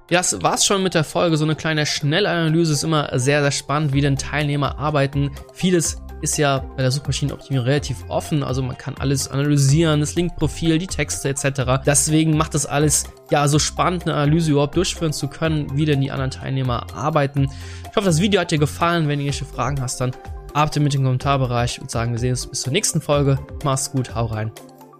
Ja, 0.09 0.19
das 0.19 0.41
war's 0.43 0.65
schon 0.65 0.83
mit 0.83 0.95
der 0.95 1.03
Folge. 1.03 1.37
So 1.37 1.45
eine 1.45 1.55
kleine 1.55 1.85
Schnellanalyse 1.85 2.73
ist 2.73 2.83
immer 2.83 3.09
sehr, 3.17 3.41
sehr 3.41 3.51
spannend, 3.51 3.93
wie 3.93 4.01
denn 4.01 4.17
Teilnehmer 4.17 4.77
arbeiten. 4.77 5.31
Vieles 5.53 6.01
ist 6.21 6.37
ja 6.37 6.59
bei 6.59 6.81
der 6.81 6.91
Suchmaschinenoptimierung 6.91 7.67
relativ 7.67 8.05
offen, 8.07 8.43
also 8.43 8.63
man 8.63 8.77
kann 8.77 8.95
alles 8.97 9.27
analysieren, 9.27 9.99
das 9.99 10.15
Linkprofil, 10.15 10.79
die 10.79 10.87
Texte 10.87 11.27
etc. 11.27 11.83
Deswegen 11.85 12.37
macht 12.37 12.53
das 12.53 12.65
alles 12.65 13.03
ja 13.29 13.47
so 13.47 13.59
spannend, 13.59 14.03
eine 14.03 14.15
Analyse 14.15 14.51
überhaupt 14.51 14.77
durchführen 14.77 15.11
zu 15.11 15.27
können, 15.27 15.67
wie 15.77 15.83
denn 15.83 15.99
die 15.99 16.11
anderen 16.11 16.31
Teilnehmer 16.31 16.87
arbeiten. 16.95 17.49
Ich 17.89 17.95
hoffe, 17.95 18.05
das 18.05 18.21
Video 18.21 18.39
hat 18.39 18.51
dir 18.51 18.57
gefallen. 18.57 19.09
Wenn 19.09 19.19
du 19.19 19.25
irgendwelche 19.25 19.45
Fragen 19.45 19.81
hast, 19.81 19.99
dann 19.99 20.11
ab 20.53 20.73
mit 20.77 20.93
dem 20.93 21.03
Kommentarbereich 21.03 21.81
und 21.81 21.91
sagen, 21.91 22.13
wir 22.13 22.19
sehen 22.19 22.31
uns 22.31 22.47
bis 22.47 22.61
zur 22.61 22.71
nächsten 22.71 23.01
Folge. 23.01 23.37
Mach's 23.63 23.91
gut, 23.91 24.15
hau 24.15 24.25
rein. 24.27 24.51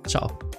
Ciao. 0.07 0.52